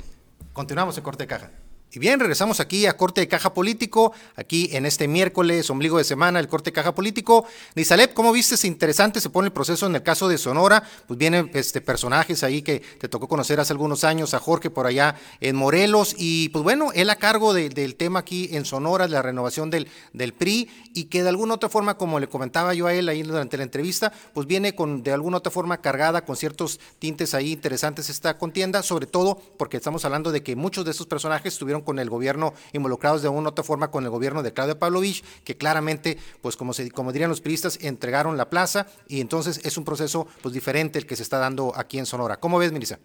[0.53, 1.51] Continuamos en corte de caja.
[1.97, 6.05] Y bien, regresamos aquí a corte de caja político, aquí en este miércoles, ombligo de
[6.05, 7.47] semana, el corte de caja político.
[7.75, 8.57] Nizalep, ¿cómo viste?
[8.57, 12.43] Es interesante, se pone el proceso en el caso de Sonora, pues vienen este, personajes
[12.43, 16.51] ahí que te tocó conocer hace algunos años, a Jorge por allá en Morelos, y
[16.51, 20.35] pues bueno, él a cargo del tema aquí en Sonora, de la renovación del, del
[20.35, 23.57] PRI, y que de alguna otra forma, como le comentaba yo a él ahí durante
[23.57, 28.11] la entrevista, pues viene con de alguna otra forma cargada con ciertos tintes ahí interesantes
[28.11, 31.99] esta contienda, sobre todo porque estamos hablando de que muchos de esos personajes tuvieron con
[31.99, 35.57] el gobierno, involucrados de una u otra forma con el gobierno de Claudia Pavlovich, que
[35.57, 39.87] claramente, pues como, se, como dirían los periodistas, entregaron la plaza y entonces es un
[39.87, 42.37] proceso pues diferente el que se está dando aquí en Sonora.
[42.37, 42.99] ¿Cómo ves, Melissa?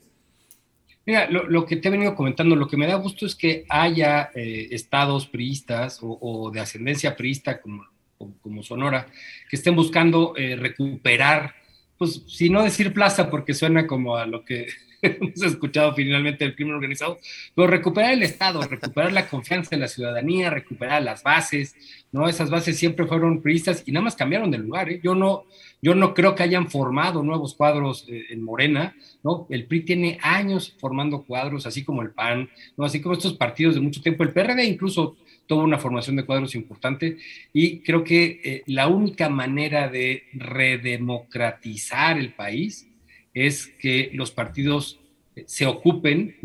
[1.05, 4.29] Mira, lo, que te he venido comentando, lo que me da gusto es que haya
[4.35, 7.87] eh, estados priistas o, de ascendencia priista como,
[8.41, 9.07] como, Sonora,
[9.49, 11.55] que estén buscando eh, recuperar,
[11.97, 14.67] pues si no decir plaza, porque suena como a lo que
[15.19, 17.19] hemos escuchado finalmente del crimen organizado,
[17.55, 21.75] pero recuperar el Estado, recuperar la confianza en la ciudadanía, recuperar las bases,
[22.11, 22.27] ¿no?
[22.27, 24.99] Esas bases siempre fueron priistas y nada más cambiaron de lugar, ¿eh?
[25.03, 25.45] Yo no,
[25.81, 29.47] yo no creo que hayan formado nuevos cuadros eh, en Morena, ¿no?
[29.49, 32.85] El PRI tiene años formando cuadros, así como el PAN, ¿no?
[32.85, 36.55] Así como estos partidos de mucho tiempo, el PRD incluso tuvo una formación de cuadros
[36.55, 37.17] importante
[37.51, 42.87] y creo que eh, la única manera de redemocratizar el país
[43.33, 44.99] es que los partidos
[45.35, 46.35] eh, se ocupen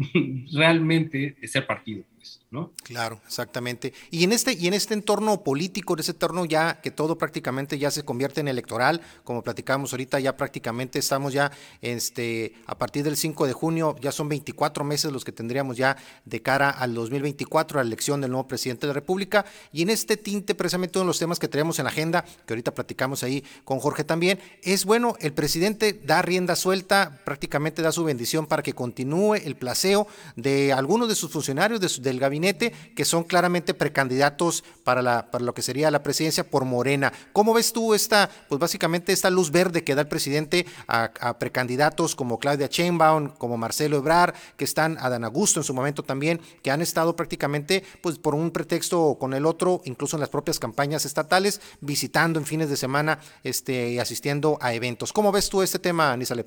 [0.52, 2.04] realmente de ser partido.
[2.50, 2.72] ¿No?
[2.84, 3.92] Claro, exactamente.
[4.10, 7.78] Y en este y en este entorno político, en ese entorno ya que todo prácticamente
[7.78, 11.50] ya se convierte en electoral, como platicamos ahorita, ya prácticamente estamos ya
[11.82, 15.96] este a partir del 5 de junio, ya son 24 meses los que tendríamos ya
[16.24, 19.90] de cara al 2024, a la elección del nuevo presidente de la República, y en
[19.90, 23.24] este tinte precisamente uno de los temas que tenemos en la agenda, que ahorita platicamos
[23.24, 28.46] ahí con Jorge también, es bueno, el presidente da rienda suelta, prácticamente da su bendición
[28.46, 33.74] para que continúe el placeo de algunos de sus funcionarios del gabinete que son claramente
[33.74, 37.12] precandidatos para, la, para lo que sería la presidencia por Morena.
[37.32, 42.14] ¿Cómo ves tú esta, pues básicamente esta luz verde que da el presidente a, precandidatos
[42.14, 46.40] como Claudia Sheinbaum, como Marcelo Ebrar, que están, a Dan Augusto en su momento también,
[46.62, 50.28] que han estado prácticamente pues por un pretexto o con el otro, incluso en las
[50.28, 55.12] propias campañas estatales, visitando en fines de semana este, y asistiendo a eventos.
[55.12, 56.46] ¿Cómo ves tú este tema, Nisalep?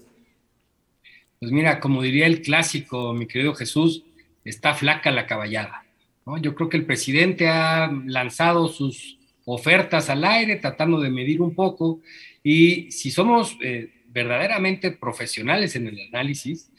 [1.39, 4.03] Pues mira, como diría el clásico, mi querido Jesús,
[4.49, 5.85] está flaca la caballada.
[6.25, 6.37] ¿no?
[6.37, 11.55] Yo creo que el presidente ha lanzado sus ofertas al aire tratando de medir un
[11.55, 12.01] poco
[12.43, 16.71] y si somos eh, verdaderamente profesionales en el análisis,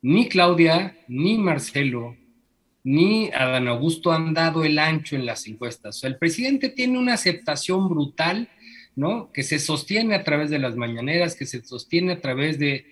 [0.00, 2.16] ni Claudia, ni Marcelo,
[2.84, 5.96] ni Adán Augusto han dado el ancho en las encuestas.
[5.96, 8.48] O sea, el presidente tiene una aceptación brutal,
[8.96, 9.30] ¿no?
[9.32, 12.84] Que se sostiene a través de las mañaneras, que se sostiene a través de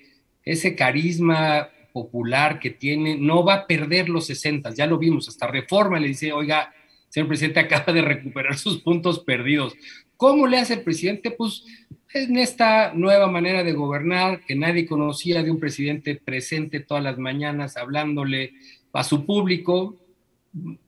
[0.44, 5.46] ese carisma popular que tiene, no va a perder los 60, ya lo vimos, hasta
[5.46, 6.72] reforma le dice, oiga,
[7.08, 9.74] señor presidente, acaba de recuperar sus puntos perdidos.
[10.16, 11.30] ¿Cómo le hace el presidente?
[11.30, 11.64] Pues
[12.12, 17.18] en esta nueva manera de gobernar que nadie conocía de un presidente presente todas las
[17.18, 18.52] mañanas hablándole
[18.92, 19.96] a su público,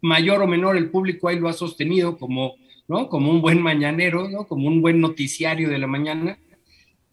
[0.00, 2.56] mayor o menor el público ahí lo ha sostenido como,
[2.88, 3.08] ¿no?
[3.08, 4.46] como un buen mañanero, ¿no?
[4.46, 6.38] como un buen noticiario de la mañana,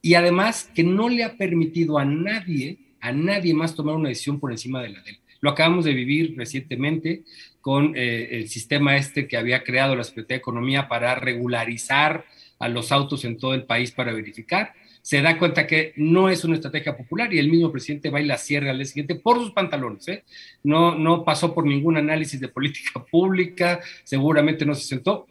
[0.01, 4.39] y además que no le ha permitido a nadie a nadie más tomar una decisión
[4.39, 5.19] por encima de la de él.
[5.41, 7.23] Lo acabamos de vivir recientemente
[7.61, 12.25] con eh, el sistema este que había creado la Secretaría de Economía para regularizar
[12.59, 14.73] a los autos en todo el país para verificar.
[15.01, 18.25] Se da cuenta que no es una estrategia popular y el mismo presidente va y
[18.25, 20.07] la cierra al día siguiente por sus pantalones.
[20.09, 20.23] ¿eh?
[20.63, 25.27] No, no pasó por ningún análisis de política pública, seguramente no se sentó.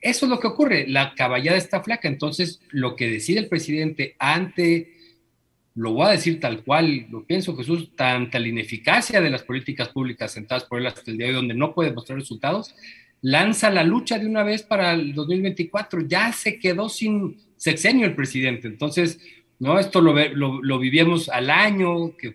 [0.00, 2.08] Eso es lo que ocurre, la caballada está flaca.
[2.08, 5.01] Entonces, lo que decide el presidente ante
[5.74, 9.88] lo voy a decir tal cual, lo pienso Jesús, tanta la ineficacia de las políticas
[9.88, 12.74] públicas sentadas por él hasta el día de hoy, donde no puede mostrar resultados,
[13.22, 16.02] lanza la lucha de una vez para el 2024.
[16.06, 18.68] Ya se quedó sin sexenio el presidente.
[18.68, 19.18] Entonces,
[19.62, 19.78] ¿no?
[19.78, 22.34] Esto lo, lo, vivimos al año, que,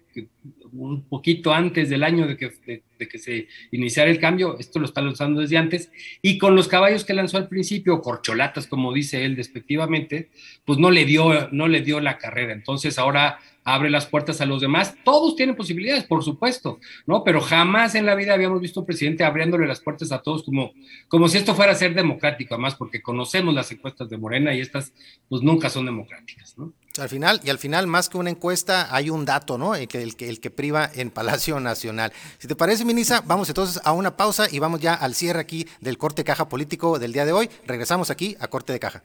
[0.72, 5.02] un poquito antes del año de que, que, se iniciara el cambio, esto lo está
[5.02, 5.91] lanzando desde antes,
[6.22, 10.30] y con los caballos que lanzó al principio, corcholatas, como dice él despectivamente,
[10.66, 12.54] pues no le dio, no le dio la carrera.
[12.54, 14.95] Entonces ahora abre las puertas a los demás.
[15.04, 17.26] Todos tienen posibilidades, por supuesto, ¿no?
[17.26, 20.74] Pero jamás en la vida habíamos visto un presidente abriéndole las puertas a todos como,
[21.10, 24.62] como si esto fuera a ser democrático, además, porque conocemos las encuestas de Morena y
[24.62, 24.93] estas,
[25.28, 26.72] pues nunca son democráticas, ¿no?
[27.00, 29.76] Al final, y al final, más que una encuesta, hay un dato, ¿no?
[29.76, 32.12] El que, el que, priva en Palacio Nacional.
[32.38, 35.68] Si te parece, Minisa, vamos entonces a una pausa y vamos ya al cierre aquí
[35.82, 37.50] del corte caja político del día de hoy.
[37.66, 39.04] Regresamos aquí a corte de caja.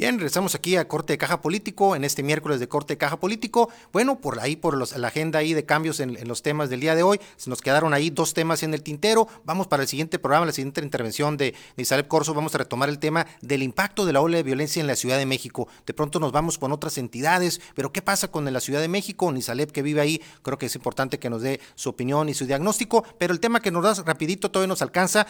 [0.00, 3.20] Bien, regresamos aquí a Corte de Caja Político, en este miércoles de Corte de Caja
[3.20, 3.68] Político.
[3.92, 7.02] Bueno, por ahí, por la agenda ahí de cambios en, los temas del día de
[7.02, 9.28] hoy, se nos quedaron ahí dos temas en el tintero.
[9.44, 12.98] Vamos para el siguiente programa, la siguiente intervención de Nisalep Corso, vamos a retomar el
[12.98, 15.68] tema del impacto de la ola de violencia en la Ciudad de México.
[15.84, 19.30] De pronto nos vamos con otras entidades, pero ¿qué pasa con la Ciudad de México?
[19.30, 22.46] Nisalep que vive ahí, creo que es importante que nos dé su opinión y su
[22.46, 25.26] diagnóstico, pero el tema que nos das rapidito todavía nos alcanza,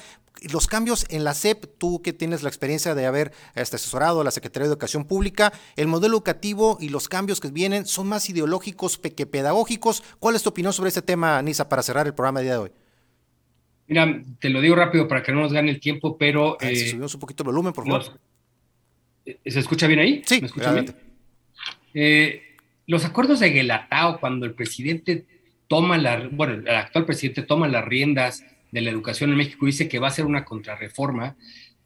[0.53, 4.25] los cambios en la SEP, tú que tienes la experiencia de haber este, asesorado a
[4.25, 8.09] la Secretaría Secretaría de Educación Pública, el modelo educativo y los cambios que vienen son
[8.09, 10.03] más ideológicos que pedagógicos.
[10.19, 12.59] ¿Cuál es tu opinión sobre este tema, Nisa, para cerrar el programa de día de
[12.59, 12.71] hoy?
[13.87, 16.57] Mira, te lo digo rápido para que no nos gane el tiempo, pero...
[16.61, 18.21] Ah, si subimos un poquito el volumen, por favor.
[19.25, 20.23] ¿Se escucha bien ahí?
[20.27, 20.95] Sí, ¿Me escucha bien?
[22.87, 25.27] los acuerdos de Guelatao, cuando el presidente
[25.69, 29.71] toma la, bueno, el actual presidente toma las riendas de la educación en México y
[29.71, 31.37] dice que va a ser una contrarreforma,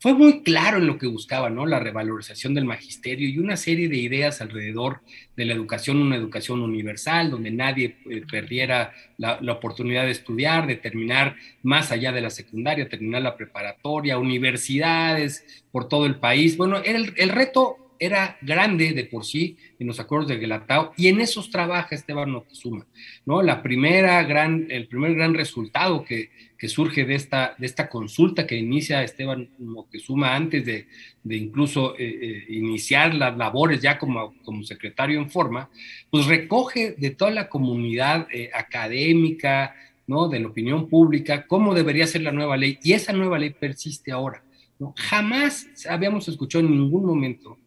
[0.05, 1.65] fue muy claro en lo que buscaba, ¿no?
[1.65, 5.01] La revalorización del magisterio y una serie de ideas alrededor
[5.35, 10.77] de la educación, una educación universal, donde nadie eh, perdiera la, oportunidad de estudiar, de
[10.77, 16.59] terminar más allá de la secundaria, terminar la preparatoria, universidades por todo el país.
[16.59, 21.09] Bueno, el, el reto era grande de por sí en los acuerdos de Guelatao y
[21.09, 22.87] en esos trabaja Esteban Moctezuma,
[23.25, 23.43] ¿no?
[23.43, 26.31] La primera gran, el primer gran resultado que,
[26.65, 30.87] que surge de esta, de esta consulta que inicia Esteban Moctezuma antes de,
[31.23, 35.69] de incluso eh, eh, iniciar las labores ya como, como secretario en forma,
[36.09, 39.75] pues recoge de toda la comunidad eh, académica,
[40.07, 40.27] ¿no?
[40.31, 44.11] De la opinión pública, cómo debería ser la nueva ley y esa nueva ley persiste
[44.11, 44.43] ahora.
[44.79, 44.95] ¿no?
[44.97, 47.59] Jamás habíamos escuchado en ningún momento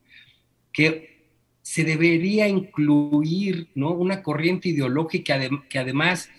[0.73, 1.27] que
[1.61, 3.91] se debería incluir ¿no?
[3.91, 5.39] una corriente ideológica
[5.69, 6.31] que además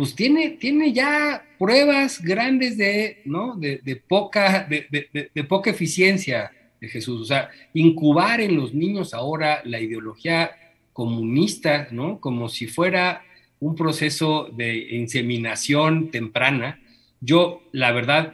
[0.00, 3.54] pues tiene, tiene ya pruebas grandes de, ¿no?
[3.56, 7.20] de, poca, de, poca eficiencia de Jesús.
[7.20, 10.52] O sea, incubar en los niños ahora la ideología
[10.94, 12.18] comunista, ¿no?
[12.18, 13.22] como si fuera
[13.58, 16.80] un proceso de inseminación temprana.
[17.20, 18.32] Yo, la verdad,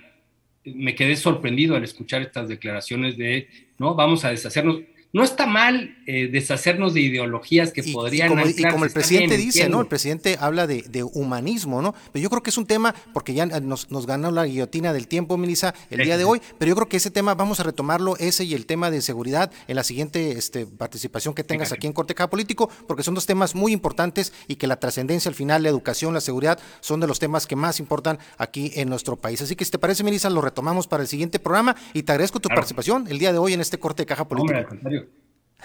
[0.64, 3.96] me quedé sorprendido al escuchar estas declaraciones de, ¿no?
[3.96, 8.28] Vamos a deshacernos no está mal eh, deshacernos de ideologías que podrían...
[8.28, 9.80] Y como, el presidente dice, ¿no?
[9.80, 11.94] El presidente habla de, humanismo, ¿no?
[12.12, 15.36] Pero yo creo que es un tema, porque ya nos, ganó la guillotina del tiempo,
[15.36, 18.44] Melissa, el día de hoy, pero yo creo que ese tema vamos a retomarlo, ese
[18.44, 22.14] y el tema de seguridad, en la siguiente este, participación que tengas aquí en Corte
[22.14, 25.68] Caja Político, porque son dos temas muy importantes y que la trascendencia al final, la
[25.68, 29.40] educación, la seguridad, son de los temas que más importan aquí en nuestro país.
[29.40, 32.40] Así que si te parece, Melissa, lo retomamos para el siguiente programa y te agradezco
[32.40, 34.76] tu participación el día de hoy en este Corte de Caja Político.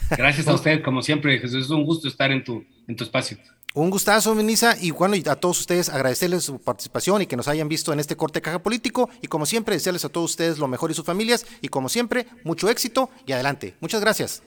[0.09, 1.65] Gracias a usted, como siempre, Jesús.
[1.65, 3.37] Es un gusto estar en tu, en tu espacio.
[3.73, 7.47] Un gustazo, Menisa, y bueno, y a todos ustedes agradecerles su participación y que nos
[7.47, 9.09] hayan visto en este corte caja político.
[9.21, 11.45] Y como siempre, desearles a todos ustedes lo mejor y sus familias.
[11.61, 13.75] Y como siempre, mucho éxito y adelante.
[13.79, 14.43] Muchas gracias.